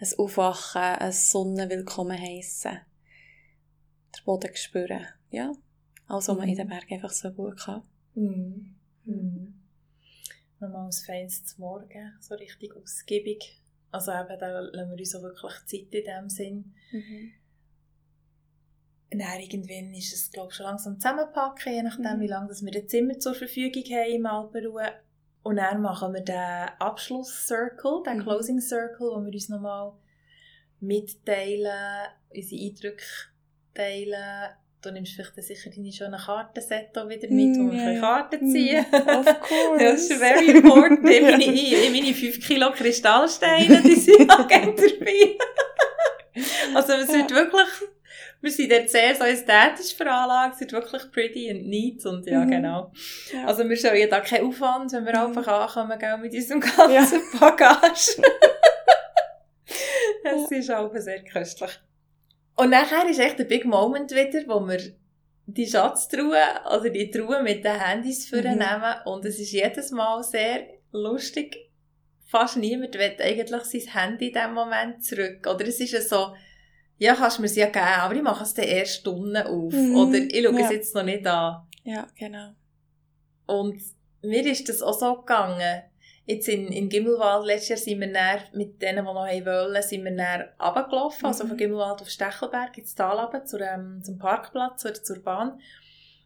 [0.00, 2.80] ein Aufwachen, ein Sonnenwillkommen heissen.
[4.16, 5.06] Der Boden spüren.
[5.30, 5.52] Ja,
[6.08, 6.38] alles, was mhm.
[6.38, 7.82] man in den Bergen einfach so gut kann.
[8.14, 8.74] Mhm.
[9.04, 9.56] Mhm
[10.60, 13.60] nochmal ein feines Morgen, so richtig ausgiebig.
[13.90, 16.74] Also eben, da lassen wir uns auch wirklich Zeit in dem Sinn.
[16.92, 17.32] Mhm.
[19.18, 22.20] Dann irgendwann ist es, glaube ich, schon langsam zusammenpacken, je nachdem, mhm.
[22.20, 24.92] wie lange wir das Zimmer zur Verfügung haben im Alperuhe.
[25.42, 28.22] Und dann machen wir den Abschluss-Circle, den mhm.
[28.22, 29.92] Closing-Circle, wo wir uns nochmal
[30.80, 33.04] mitteilen, unsere Eindrücke
[33.74, 34.50] teilen,
[34.86, 38.00] du nimmst vielleicht sicher deine schönen Kartenset wieder mit, wo mm, wir yeah.
[38.00, 39.04] Karten ziehen können.
[39.04, 39.84] Mm, of course.
[39.84, 41.02] das ist very important.
[41.02, 45.38] meine, meine 5 Kilo Kristallsteine, die sind auch gerne dabei.
[46.74, 47.68] also es wird wirklich,
[48.46, 52.44] wir sind dort sehr so ästhetisch veranlagt, es wird wirklich pretty and neat und ja,
[52.44, 52.50] mhm.
[52.50, 52.92] genau.
[53.32, 53.44] Ja.
[53.44, 55.36] Also wir schauen ja da keinen Aufwand, wenn wir mhm.
[55.36, 57.40] einfach ankommen, gell, mit unserem ganzen ja.
[57.40, 58.22] Bagage.
[60.24, 61.70] Es ist auch sehr köstlich.
[62.56, 64.80] Und nachher ist echt der Big Moment wieder, wo wir
[65.46, 69.10] die Schatztruhe, also die Truhe mit den Handys vornehmen mhm.
[69.10, 71.56] und es ist jedes Mal sehr lustig.
[72.28, 75.46] Fast niemand will eigentlich sein Handy in diesem Moment zurück.
[75.46, 76.34] Oder es ist ja so,
[76.98, 79.72] ja, kannst du mir es ja geben, aber ich mache es dann erst Stunden auf.
[79.72, 79.96] Mhm.
[79.96, 80.64] Oder ich schaue ja.
[80.64, 81.66] es jetzt noch nicht an.
[81.84, 82.52] Ja, genau.
[83.46, 83.80] Und
[84.22, 85.82] mir ist das auch so gegangen.
[86.24, 90.04] Jetzt in, in Gimmelwald, letztes Jahr sind wir dann, mit denen, die noch wollen, sind
[90.04, 91.26] wir dann runtergelaufen, mhm.
[91.26, 95.60] also von Gimmelwald auf Stechelberg ins Tal runter, zu, ähm, zum Parkplatz oder zur Bahn.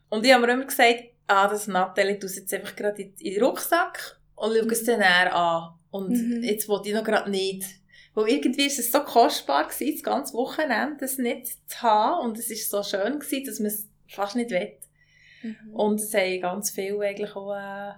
[0.08, 3.34] Und ich habe mir immer gesagt, ah, das Nathalie, du jetzt einfach gerade in, in
[3.34, 5.74] den Rucksack und schau es dann an.
[5.90, 6.42] Und mhm.
[6.42, 7.64] jetzt wollte ich noch gerade nicht.
[8.14, 12.26] Weil irgendwie ist es so kostbar gewesen, das ganze Wochenende das nicht zu haben.
[12.26, 14.72] Und es ist so schön gewesen, dass man es fast nicht will.
[15.42, 15.74] Mhm.
[15.74, 17.92] Und es haben ganz viele eigentlich auch äh,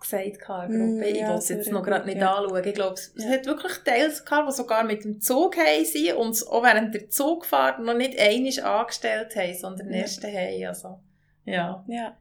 [0.00, 0.68] gesagt in der Gruppe.
[0.72, 2.34] Mm, ich ja, will es jetzt noch gerade nicht ja.
[2.34, 2.64] anschauen.
[2.64, 3.30] Ich glaube, es, es Ja.
[3.30, 5.54] hat wirklich Teils gehabt, die sogar mit dem Zug
[5.84, 9.98] sind und es auch während der Zugfahrt noch nicht einmal angestellt haben, sondern Ja.
[10.00, 10.68] erst daheim.
[10.68, 11.00] Also,
[11.44, 12.16] ja, Ja,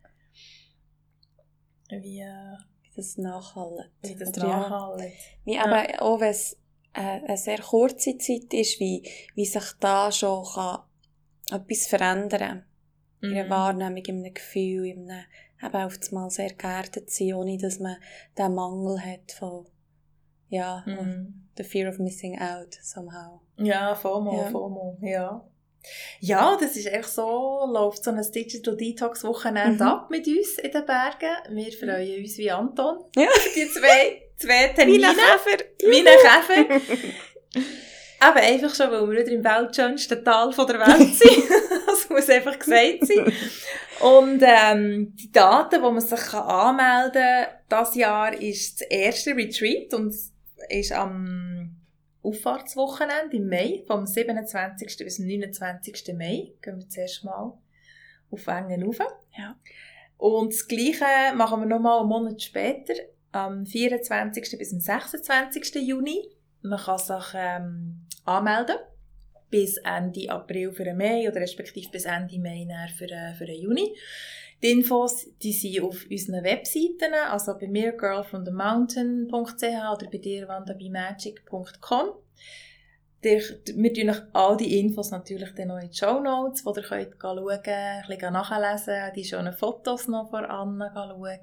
[1.90, 3.90] wie, äh, wie das nachhallt.
[4.04, 4.98] wie das Oder ja.
[5.46, 6.56] Wie aber auch, wenn es
[7.00, 9.04] eine sehr kurze Zeit ist, wie,
[9.36, 10.80] wie sich da schon kann
[11.52, 12.66] etwas verändern kann.
[13.22, 13.50] In einer Mhm.
[13.50, 15.24] Wahrnehmung, in einem Gefühl, in einem,
[15.64, 17.98] eben auf einmal sehr geerdet sein, ohne dass man
[18.38, 19.66] den Mangel hat von,
[20.50, 21.50] ja, Mhm.
[21.58, 23.42] the fear of missing out, somehow.
[23.58, 24.50] Ja, FOMO, Ja.
[24.50, 25.46] FOMO, ja.
[26.20, 29.90] Ja, das ist echt so, läuft so ein Digital Detox Wochenende Mhm.
[29.90, 31.56] ab mit uns in den Bergen.
[31.56, 33.00] Wir freuen uns wie Anton.
[33.16, 33.28] Ja.
[33.56, 35.08] Die zwei, zwei Termine.
[35.08, 35.64] Käfer!
[35.84, 36.82] Meine Käfer.
[38.22, 41.44] Aber einfach schon, weil wir wieder im weltschönsten Tal von der Welt sind.
[41.86, 43.34] das muss einfach gesagt sein.
[44.02, 49.36] Und ähm, die Daten, wo man sich kann anmelden kann, dieses Jahr ist das erste
[49.36, 50.14] Retreat und
[50.70, 51.76] ist am
[52.22, 54.98] Auffahrtswochenende im Mai, vom 27.
[54.98, 56.14] bis zum 29.
[56.18, 56.52] Mai.
[56.62, 57.54] Gehen wir zuerst mal
[58.32, 59.00] auf Wengen rauf.
[59.38, 59.56] Ja.
[60.18, 62.94] Und das Gleiche machen wir nochmal einen Monat später,
[63.32, 64.58] am 24.
[64.58, 65.76] bis zum 26.
[65.76, 66.30] Juni.
[66.62, 68.78] Man kann sich ähm, anmelden
[69.50, 72.68] bis Ende April für den Mai oder respektive bis Ende Mai
[72.98, 73.96] für, äh, für den Juni.
[74.62, 82.10] Die Infos die sind auf unseren Webseiten, also bei mir girlfromthemountain.ch oder bei dir wandabymagic.com.
[83.22, 86.84] Wir tun euch all die Infos natürlich dann noch in die Show Notes, wo ihr
[86.84, 91.40] könnt schauen, ein bisschen nachlesen, die schönen Fotos noch voran schauen.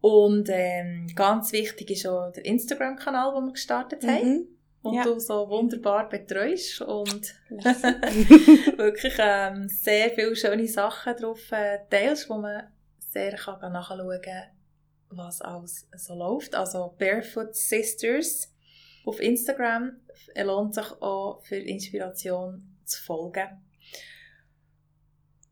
[0.00, 4.48] Und ähm, ganz wichtig ist auch der Instagram-Kanal, den wir gestartet haben Mhm.
[4.82, 5.02] und Ja.
[5.04, 7.34] du so wunderbar betreust und
[8.78, 12.62] wirklich ähm, sehr viele schöne Sachen drauf äh, teilst, wo man
[12.98, 14.44] sehr kann nachschauen kann,
[15.10, 16.54] was alles so läuft.
[16.54, 18.52] Also Barefoot Sisters
[19.04, 19.92] auf Instagram
[20.42, 23.48] lohnt sich auch für Inspiration zu folgen.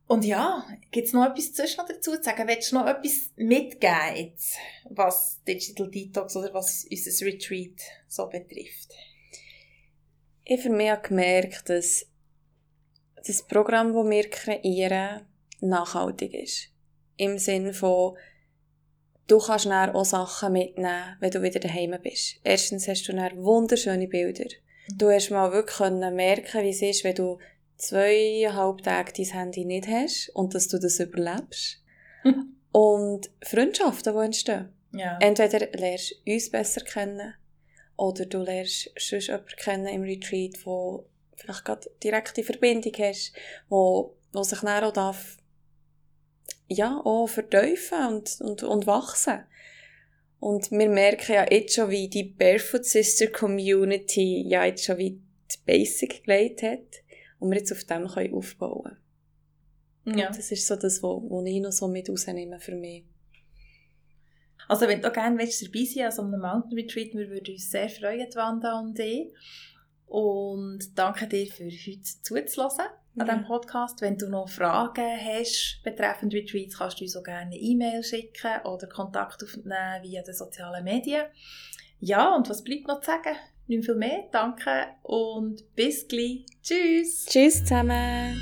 [0.09, 2.49] Und ja, gibt es noch etwas zwischen dazu zu sagen?
[2.49, 4.57] Willst du noch etwas mitgeben, jetzt,
[4.89, 7.79] was Digital Detox oder was unser Retreat
[8.09, 8.95] so betrifft?
[10.45, 12.07] Ich für mich habe gemerkt, dass
[13.27, 15.27] das Programm, das wir kreieren,
[15.61, 16.71] nachhaltig ist.
[17.19, 18.17] Im Sinne von,
[19.27, 22.37] du kannst dann auch Sachen mitnehmen, wenn du wieder daheim bist.
[22.45, 24.49] Erstens hast du dann wunderschöne Bilder.
[24.97, 27.39] Du hast mal wirklich merken, wie es ist, wenn du
[27.79, 31.83] zweieinhalb Tage dein Handy nicht hast und dass du das überlebst.
[32.73, 34.69] und Freundschaften, die entstehen.
[34.93, 35.19] Ja.
[35.21, 37.35] Entweder lernst du uns besser kennen
[37.97, 41.07] oder du lernst sonst jemanden kennen im Retreat, wo
[41.37, 43.33] vielleicht gerade direkte Verbindung hast,
[43.69, 45.37] wo, wo sich dann auch darf,
[46.67, 49.45] ja, auch vertiefen und, und, und wachsen.
[50.41, 55.11] Und wir merken ja jetzt schon, wie die Barefoot Sister Community ja jetzt schon wie
[55.11, 57.03] die Basic gelegt hat
[57.39, 58.97] und wir jetzt auf dem können aufbauen
[60.05, 60.19] können.
[60.19, 60.29] ja.
[60.29, 63.05] Und das ist so das, was wo, wo ich noch so mit rausnehme für mich.
[64.69, 67.55] Also wenn du auch gerne willst, dabei sein an so einem Mountain Retreat, wir würden
[67.55, 69.33] uns sehr freuen, Wanda und ich.
[70.07, 72.85] Und danke dir für heute zuzulassen
[73.17, 74.01] an diesem Podcast.
[74.01, 78.61] Wenn du noch Fragen hast betreffend Retreats, kannst du uns auch gerne eine E-Mail schicken
[78.65, 81.25] oder Kontakt aufnehmen via den sozialen Medien.
[82.01, 83.37] Ja, und was bleibt noch zu sagen?
[83.69, 84.25] Nicht viel mehr.
[84.33, 86.47] Danke und bis gleich.
[86.63, 87.27] Tschüss!
[87.27, 88.41] Tschüss zusammen!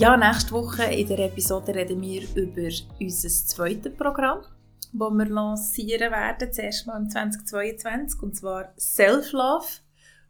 [0.00, 4.40] Ja, nächste Woche in der Episode reden wir über unser zweites Programm,
[4.92, 9.66] das wir lancieren werden, zuerst mal im 2022, und zwar Self-Love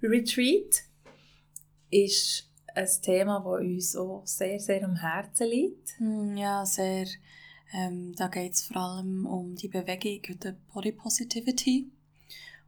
[0.02, 0.82] Retreat.
[1.90, 5.98] Ist ein Thema, das uns auch sehr, sehr am Herzen liegt.
[5.98, 7.06] Hm, Ja, sehr.
[7.72, 11.90] Ähm, da geht es vor allem um die Bewegung und Body Positivity,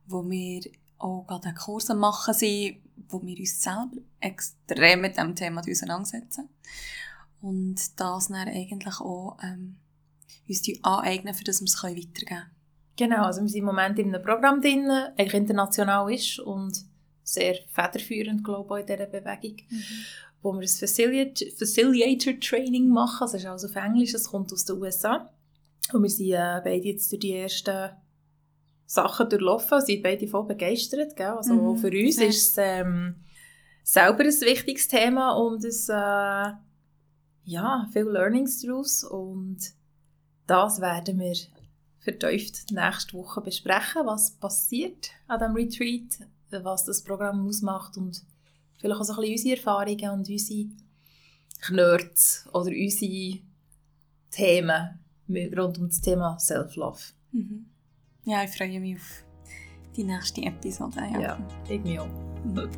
[0.06, 0.62] wo wir
[0.98, 2.76] auch gerade einen Kurs am machen sind,
[3.08, 3.90] wo wir uns selber
[4.20, 6.48] extrem mit dem Thema auseinandersetzen.
[7.40, 9.76] Und das dann eigentlich auch ähm,
[10.48, 12.50] uns die aneignen, für das wir es weitergeben können.
[12.96, 16.84] Genau, also wir sind im Moment in einem Programm drin, eigentlich international ist und
[17.22, 19.56] sehr federführend, glaube ich, in dieser Bewegung.
[20.42, 23.20] wo wir ein Faciliat Facilitator Training machen.
[23.20, 25.30] Das ist also auf Englisch, es kommt aus den USA.
[25.92, 27.90] Und wir sind äh, beide jetzt durch die ersten
[28.86, 31.16] Sachen durchlaufen, sind beide voll begeistert.
[31.16, 31.28] Gell?
[31.28, 32.28] Also Mhm, für uns sehr.
[32.28, 33.14] ist es ähm,
[33.84, 36.52] selber ein wichtiges Thema und es, äh,
[37.44, 39.58] ja, viele Learnings daraus und
[40.52, 41.34] das werden wir
[42.00, 46.28] vertieft nächste Woche besprechen, was passiert an diesem Retreat,
[46.62, 48.22] was das Programm ausmacht und
[48.78, 50.68] vielleicht auch so ein bisschen unsere Erfahrungen und unsere
[51.62, 53.38] Knörts oder unsere
[54.30, 54.98] Themen
[55.56, 57.00] rund um das Thema Self-Love.
[57.32, 57.66] Mhm.
[58.26, 59.24] Ja, ich freue mich auf
[59.96, 61.00] die nächste Episode.
[61.14, 62.08] Ja, ja ich mich auch.
[62.44, 62.68] Mhm.